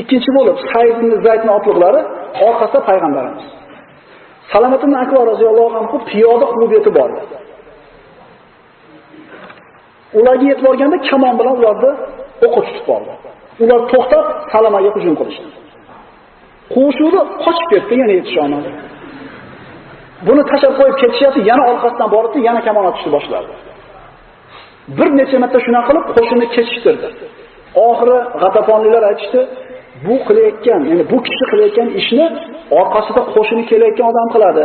ikkinchi 0.00 0.30
bo'lib 0.36 0.56
Sayd 0.70 0.96
ibn 1.40 1.48
otliqlari, 1.58 2.00
orqasida 2.48 2.80
payg'ambarimiz. 2.88 3.46
Salomat 4.52 4.80
ibn 4.86 4.94
Akva 5.04 5.20
roziyallohu 5.30 5.74
anhu 5.80 5.96
piyoda 6.10 6.46
quvib 6.54 6.70
yetib 6.76 6.94
bordi. 6.98 7.20
Ularga 10.18 10.46
yetib 10.50 10.64
borganda 10.68 10.96
kamon 11.10 11.34
bilan 11.40 11.54
ularni 11.60 11.90
o'qqa 12.46 12.60
tutib 12.66 12.84
qoldi. 12.90 13.12
Ular 13.62 13.80
to'xtab 13.92 14.24
Salomaga 14.52 14.90
hujum 14.96 15.14
qilishdi. 15.20 15.48
Quvishuvdi, 16.74 17.20
qochib 17.44 17.66
ketdi, 17.72 17.94
yana 18.02 18.12
yetisha 18.18 18.40
olmadi. 18.46 18.70
Buni 20.26 20.42
tashlab 20.50 20.74
qo'yib 20.80 20.96
ketishyapti, 21.02 21.40
yana 21.50 21.62
orqasidan 21.72 22.08
boribdi, 22.14 22.38
yana 22.48 22.60
kamon 22.66 22.84
otishni 22.90 23.10
boshladi. 23.16 23.50
Bir 24.96 25.08
necha 25.18 25.36
marta 25.42 25.58
shuna 25.66 25.80
qilib 25.88 26.04
qo'shini 26.16 26.46
kechishtirdi. 26.54 27.08
Oxiri 27.86 28.16
G'atafonliklar 28.42 29.02
aytishdi, 29.10 29.40
bu 30.06 30.14
qilayotgan, 30.26 30.80
ya'ni 30.90 31.04
bu 31.12 31.18
kishi 31.26 31.44
qilayotgan 31.50 31.88
ishni 32.00 32.26
orqasida 32.80 33.22
qo'shini 33.34 33.62
kelayotgan 33.70 34.06
odam 34.12 34.28
qiladi. 34.34 34.64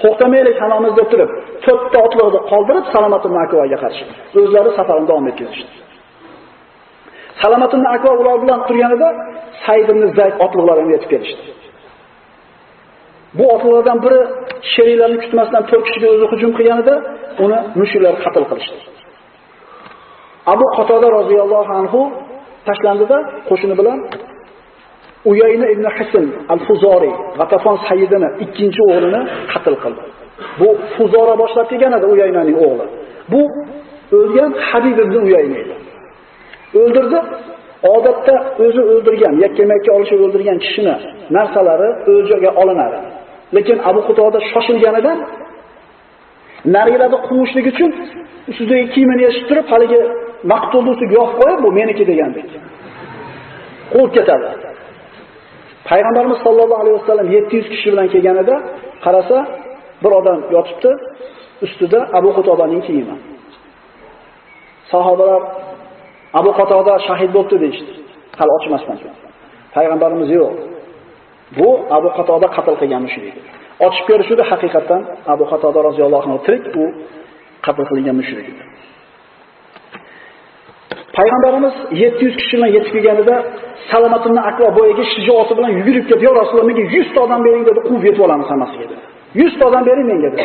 To'xtamaylik 0.00 0.56
hammamiz 0.62 0.92
deb 0.98 1.08
turib, 1.12 1.30
to'rtta 1.64 1.98
otliqni 2.06 2.40
qoldirib 2.50 2.84
Salomatun 2.94 3.32
Akvaga 3.44 3.78
qarshi 3.84 4.04
o'zlari 4.40 4.70
safarini 4.78 5.06
davom 5.10 5.26
ettirishdi. 5.30 5.72
Salomatun 7.42 7.82
Akova 7.94 8.16
ular 8.22 8.36
bilan 8.44 8.60
turganida 8.68 9.08
Said 9.64 9.88
ibn 9.92 10.02
Zayd 10.18 10.34
otliqlari 10.44 10.82
yetib 10.94 11.08
kelishdi. 11.12 11.42
Bu 13.38 13.44
otliqlardan 13.54 13.98
biri 14.04 14.20
sheriklarni 14.72 15.18
kutmasdan 15.24 15.62
to'rt 15.70 15.84
kishiga 15.86 16.08
o'zi 16.14 16.26
hujum 16.32 16.50
qilganida 16.58 16.94
uni 17.44 17.58
mushriklar 17.80 18.14
qatl 18.24 18.44
qilishdi. 18.50 18.78
Abu 20.46 20.64
Qatoda 20.76 21.08
roziyallohu 21.18 21.72
anhu 21.80 22.00
tashlandida 22.66 23.18
qo'shini 23.48 23.74
bilan 23.80 23.98
Uyayna 25.30 25.66
ibn 25.74 25.86
Hisn 25.96 26.24
al-Fuzori 26.54 27.12
G'atafon 27.38 27.76
sayyidini 27.88 28.28
ikkinchi 28.44 28.82
o'g'lini 28.92 29.20
qatl 29.52 29.74
qildi. 29.82 30.02
Bu 30.60 30.68
Fuzora 30.94 31.34
boshlab 31.42 31.66
kelgan 31.72 31.92
edi 31.98 32.06
Uyaynaning 32.14 32.56
o'g'li. 32.66 32.86
Bu 33.32 33.42
o'lgan 34.18 34.50
Habib 34.68 34.96
ibn 35.04 35.16
Uyayna 35.26 35.56
edi. 35.62 35.74
O'ldirdi. 36.80 37.18
Odatda 37.94 38.34
o'zi 38.64 38.82
o'ldirgan, 38.92 39.34
yakkama-yakka 39.44 39.90
olishib 39.96 40.20
o'ldirgan 40.24 40.58
kishini 40.64 40.94
narsalari 41.36 41.88
o'ljaga 42.12 42.50
olinadi. 42.62 42.98
Lekin 43.56 43.76
Abu 43.90 44.00
Qutoda 44.08 44.38
shoshilganidan 44.52 45.18
narilarni 46.76 47.18
quvishlik 47.28 47.66
uchun 47.72 47.90
ustidagi 48.50 48.86
kiyimini 48.94 49.22
yechib 49.28 49.44
turib, 49.50 49.66
haligi 49.72 50.00
maqtulni 50.52 50.90
ustiga 50.94 51.24
qo'yib, 51.40 51.58
bu 51.64 51.70
meniki 51.78 52.04
degandek. 52.10 52.48
Quvib 53.92 54.12
ketadi. 54.16 54.48
Payg'ambarimiz 55.88 56.38
sollallohu 56.46 56.80
alayhi 56.82 56.96
vasallam 57.00 57.28
700 57.32 57.68
kishi 57.72 57.88
bilan 57.92 58.08
kelganida 58.14 58.56
qarasa, 59.04 59.38
bir 60.02 60.12
odam 60.20 60.38
yotibdi, 60.54 60.90
ustida 61.64 62.00
Abu 62.18 62.30
Qutobaning 62.36 62.82
kiyimi. 62.86 63.16
Sahobalar 64.92 65.42
Abu 66.40 66.50
Qatoda 66.58 66.94
shahid 67.08 67.30
bo'libdi 67.36 67.56
deyishdi. 67.64 67.92
Hali 68.38 68.50
ochmasdan. 68.58 68.98
Payg'ambarimiz 69.74 70.28
yo'q. 70.38 70.54
Bu 71.58 71.68
Abu 71.96 72.08
Qatoda 72.16 72.46
qatl 72.56 72.74
qilgan 72.80 73.02
mushrik. 73.06 73.34
Ochib 73.86 74.04
ko'rishdi 74.10 74.42
haqiqatan 74.50 75.00
Abu 75.34 75.44
Qatoda 75.50 75.80
roziyallohu 75.88 76.24
anhu 76.26 76.38
tirik, 76.46 76.64
u 76.80 76.84
qatl 77.66 77.82
qilingan 77.90 78.16
mushrik 78.20 78.46
edi. 78.52 78.62
Payg'ambarimiz 81.18 81.74
700 81.90 82.36
kishi 82.40 82.54
bilan 82.56 82.70
yetib 82.76 82.92
kelganida 82.94 83.36
Salomatun 83.90 84.36
Akva 84.50 84.68
boyaga 84.78 85.04
shijoati 85.14 85.52
bilan 85.58 85.70
yugurib 85.78 86.04
ketib, 86.08 86.22
"Ya 86.28 86.32
Rasululloh, 86.40 86.66
menga 86.70 86.84
100 86.96 87.08
ta 87.14 87.20
odam 87.26 87.40
bering" 87.46 87.64
dedi, 87.68 87.80
quvib 87.88 88.04
yetib 88.08 88.22
olamiz 88.26 88.48
hammasiga 88.52 88.86
dedi. 88.92 89.04
100 89.42 89.58
ta 89.58 89.64
odam 89.70 89.82
bering 89.88 90.06
menga 90.12 90.28
dedi. 90.34 90.44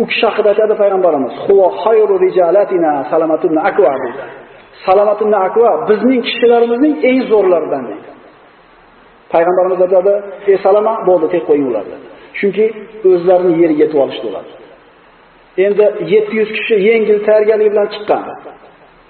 U 0.00 0.02
kishi 0.10 0.24
haqida 0.28 0.48
aytadi 0.52 0.74
payg'ambarimiz, 0.82 1.32
"Huwa 1.46 1.66
khayru 1.82 2.14
rijalatina 2.26 2.92
Salomatun 3.10 3.52
Akva" 3.70 3.92
dedi. 4.04 4.20
Salomatun 4.86 5.30
bizning 5.90 6.20
kishilarimizning 6.28 6.94
eng 7.08 7.20
zo'rlaridan 7.30 7.84
dedi. 7.90 8.15
Payg'ambarimiz 9.32 9.80
aytadi, 9.86 10.12
"Ey 10.50 10.56
Salama, 10.66 10.94
bo'ldi, 11.08 11.26
tek 11.34 11.42
qo'ying 11.48 11.66
ularni." 11.70 11.96
Chunki 12.38 12.64
o'zlarini 13.10 13.54
yerga 13.62 13.78
yetib 13.82 13.98
olishdi 14.04 14.26
ular. 14.30 14.44
Endi 15.64 15.84
700 16.00 16.52
kishi 16.56 16.74
yengil 16.88 17.18
tayyorgarlik 17.26 17.68
bilan 17.72 17.88
chiqqan. 17.94 18.22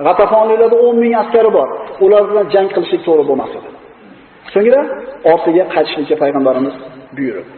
G'atafonliklarda 0.06 0.76
10 0.88 0.96
ming 1.02 1.14
askari 1.22 1.50
bor. 1.58 1.68
Ular 2.04 2.22
bilan 2.30 2.46
jang 2.54 2.68
qilishlik 2.74 3.02
to'g'ri 3.06 3.24
bo'lmas 3.30 3.52
edi. 3.58 3.68
So'ngra 4.54 4.80
ortiga 5.32 5.64
qaytishlikka 5.74 6.16
payg'ambarimiz 6.22 6.74
buyurib 7.16 7.48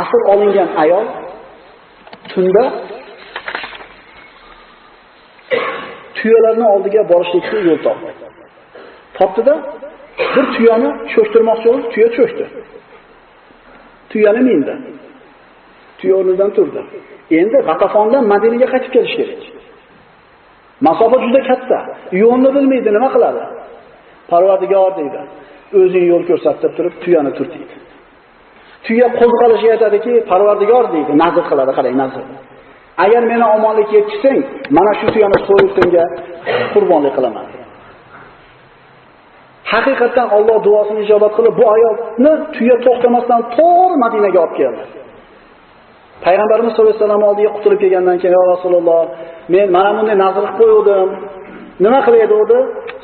Asr 0.00 0.20
olingan 0.32 0.70
ayol 0.82 1.04
tunda 2.32 2.64
tuyalarning 6.16 6.68
oldiga 6.74 7.02
borishlikka 7.12 7.56
yo'l 7.68 7.80
topdi. 7.86 8.10
Topdida 9.18 9.54
bir 10.34 10.46
tuyani 10.54 10.88
cho'shtirmoqchi 11.12 11.66
bo'lib, 11.70 11.86
tuya 11.94 12.08
cho'kdi. 12.16 12.44
Tuyani 14.10 14.42
mindi. 14.48 14.74
Tuya 15.98 16.14
o'rnidan 16.20 16.50
turdi. 16.56 16.80
Endi 17.40 17.58
G'atafondan 17.68 18.24
Madinaga 18.32 18.66
qaytib 18.72 18.90
kelish 18.96 19.14
kerak. 19.18 19.42
Masofa 20.86 21.16
juda 21.24 21.40
katta. 21.50 21.78
Yo'lni 22.22 22.50
bilmaydi, 22.56 22.88
nima 22.96 23.08
qiladi? 23.14 23.42
Parvardigor 24.30 24.90
deydi. 25.00 25.20
O'zing 25.80 26.04
yo'l 26.12 26.22
ko'rsatib 26.30 26.72
turib, 26.76 26.94
tuyani 27.04 27.32
turtdi. 27.38 27.64
Tuya 28.86 29.08
qo'zg'alishga 29.20 29.70
aytadiki, 29.74 30.12
Parvardigor 30.30 30.84
deydi, 30.94 31.12
nazr 31.22 31.42
qiladi, 31.50 31.72
qarang, 31.78 31.96
nazr. 32.02 32.22
Agar 33.04 33.22
meni 33.32 33.44
omonlikka 33.56 33.94
yetkizsang, 33.98 34.40
mana 34.76 34.92
shu 34.98 35.06
tuyani 35.14 35.38
so'yib 35.48 35.70
senga 35.78 36.04
qurbonlik 36.74 37.12
qilaman. 37.16 37.46
Haqiqatan 39.72 40.28
Alloh 40.36 40.58
duosini 40.66 41.00
ijobat 41.06 41.32
qilib, 41.36 41.54
bu 41.60 41.64
ayolni 41.74 42.32
tuya 42.54 42.76
to'xtamasdan 42.86 43.40
to'g'ri 43.56 43.96
Madinaga 44.04 44.38
olib 44.44 44.54
keldi. 44.60 44.82
Payg'ambarimiz 46.24 46.70
sollallohu 46.74 46.94
alayhi 46.94 47.04
vasallam 47.04 47.24
oldiga 47.30 47.50
qutilib 47.56 47.78
kelgandan 47.82 48.16
keyin, 48.20 48.34
"Ya 48.38 48.42
Rasululloh, 48.54 49.02
men 49.54 49.66
mana 49.76 49.90
bunday 49.96 50.16
nazr 50.24 50.42
qilib 50.48 50.56
qo'ydim. 50.60 51.08
Nima 51.84 52.00
qilay 52.06 52.24
dedi?" 52.34 52.58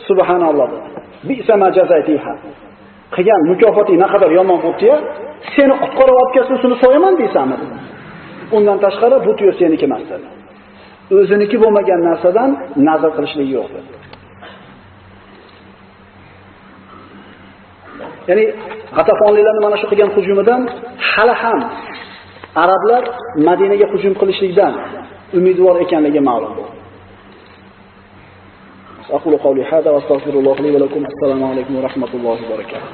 Subhanalloh 0.09 0.67
dedi. 0.73 0.89
Bisa 1.29 1.55
majazatiha. 1.65 2.35
Qilgan 3.15 3.41
mukofoti 3.51 3.95
naqadar 4.05 4.31
yomon 4.39 4.59
bo'pti-ya? 4.65 4.97
seni 5.57 5.75
qutqarib 5.83 6.17
olib 6.21 6.33
kelsin, 6.37 6.57
seni 6.63 6.77
so'yaman 6.83 7.15
deysanmi? 7.21 7.57
Undan 8.57 8.79
tashqari 8.85 9.17
bu 9.27 9.33
tuyo 9.39 9.53
seniki 9.61 9.85
emas 9.89 10.05
dedi. 10.13 10.29
O'ziniki 11.19 11.57
bo'lmagan 11.63 12.01
narsadan 12.09 12.51
nazr 12.89 13.11
qilishlik 13.17 13.49
yo'q 13.57 13.69
dedi. 13.77 13.98
Ya'ni 18.30 18.46
G'atafonliklarning 18.98 19.64
mana 19.68 19.78
shu 19.82 19.88
qilgan 19.92 20.10
hujumidan 20.16 20.62
hali 21.12 21.34
ham 21.42 21.60
arablar 22.64 23.04
Madinaga 23.48 23.86
hujum 23.94 24.14
qilishlikdan 24.22 24.74
umidvor 25.38 25.76
ekanligi 25.84 26.22
ma'lum. 26.30 26.54
أقول 29.18 29.38
قولي 29.38 29.64
هذا 29.74 29.90
وأستغفر 29.92 30.34
الله 30.42 30.56
لي 30.64 30.70
ولكم 30.76 31.02
السلام 31.12 31.44
عليكم 31.44 31.74
ورحمة 31.76 32.12
الله 32.14 32.38
وبركاته 32.46 32.90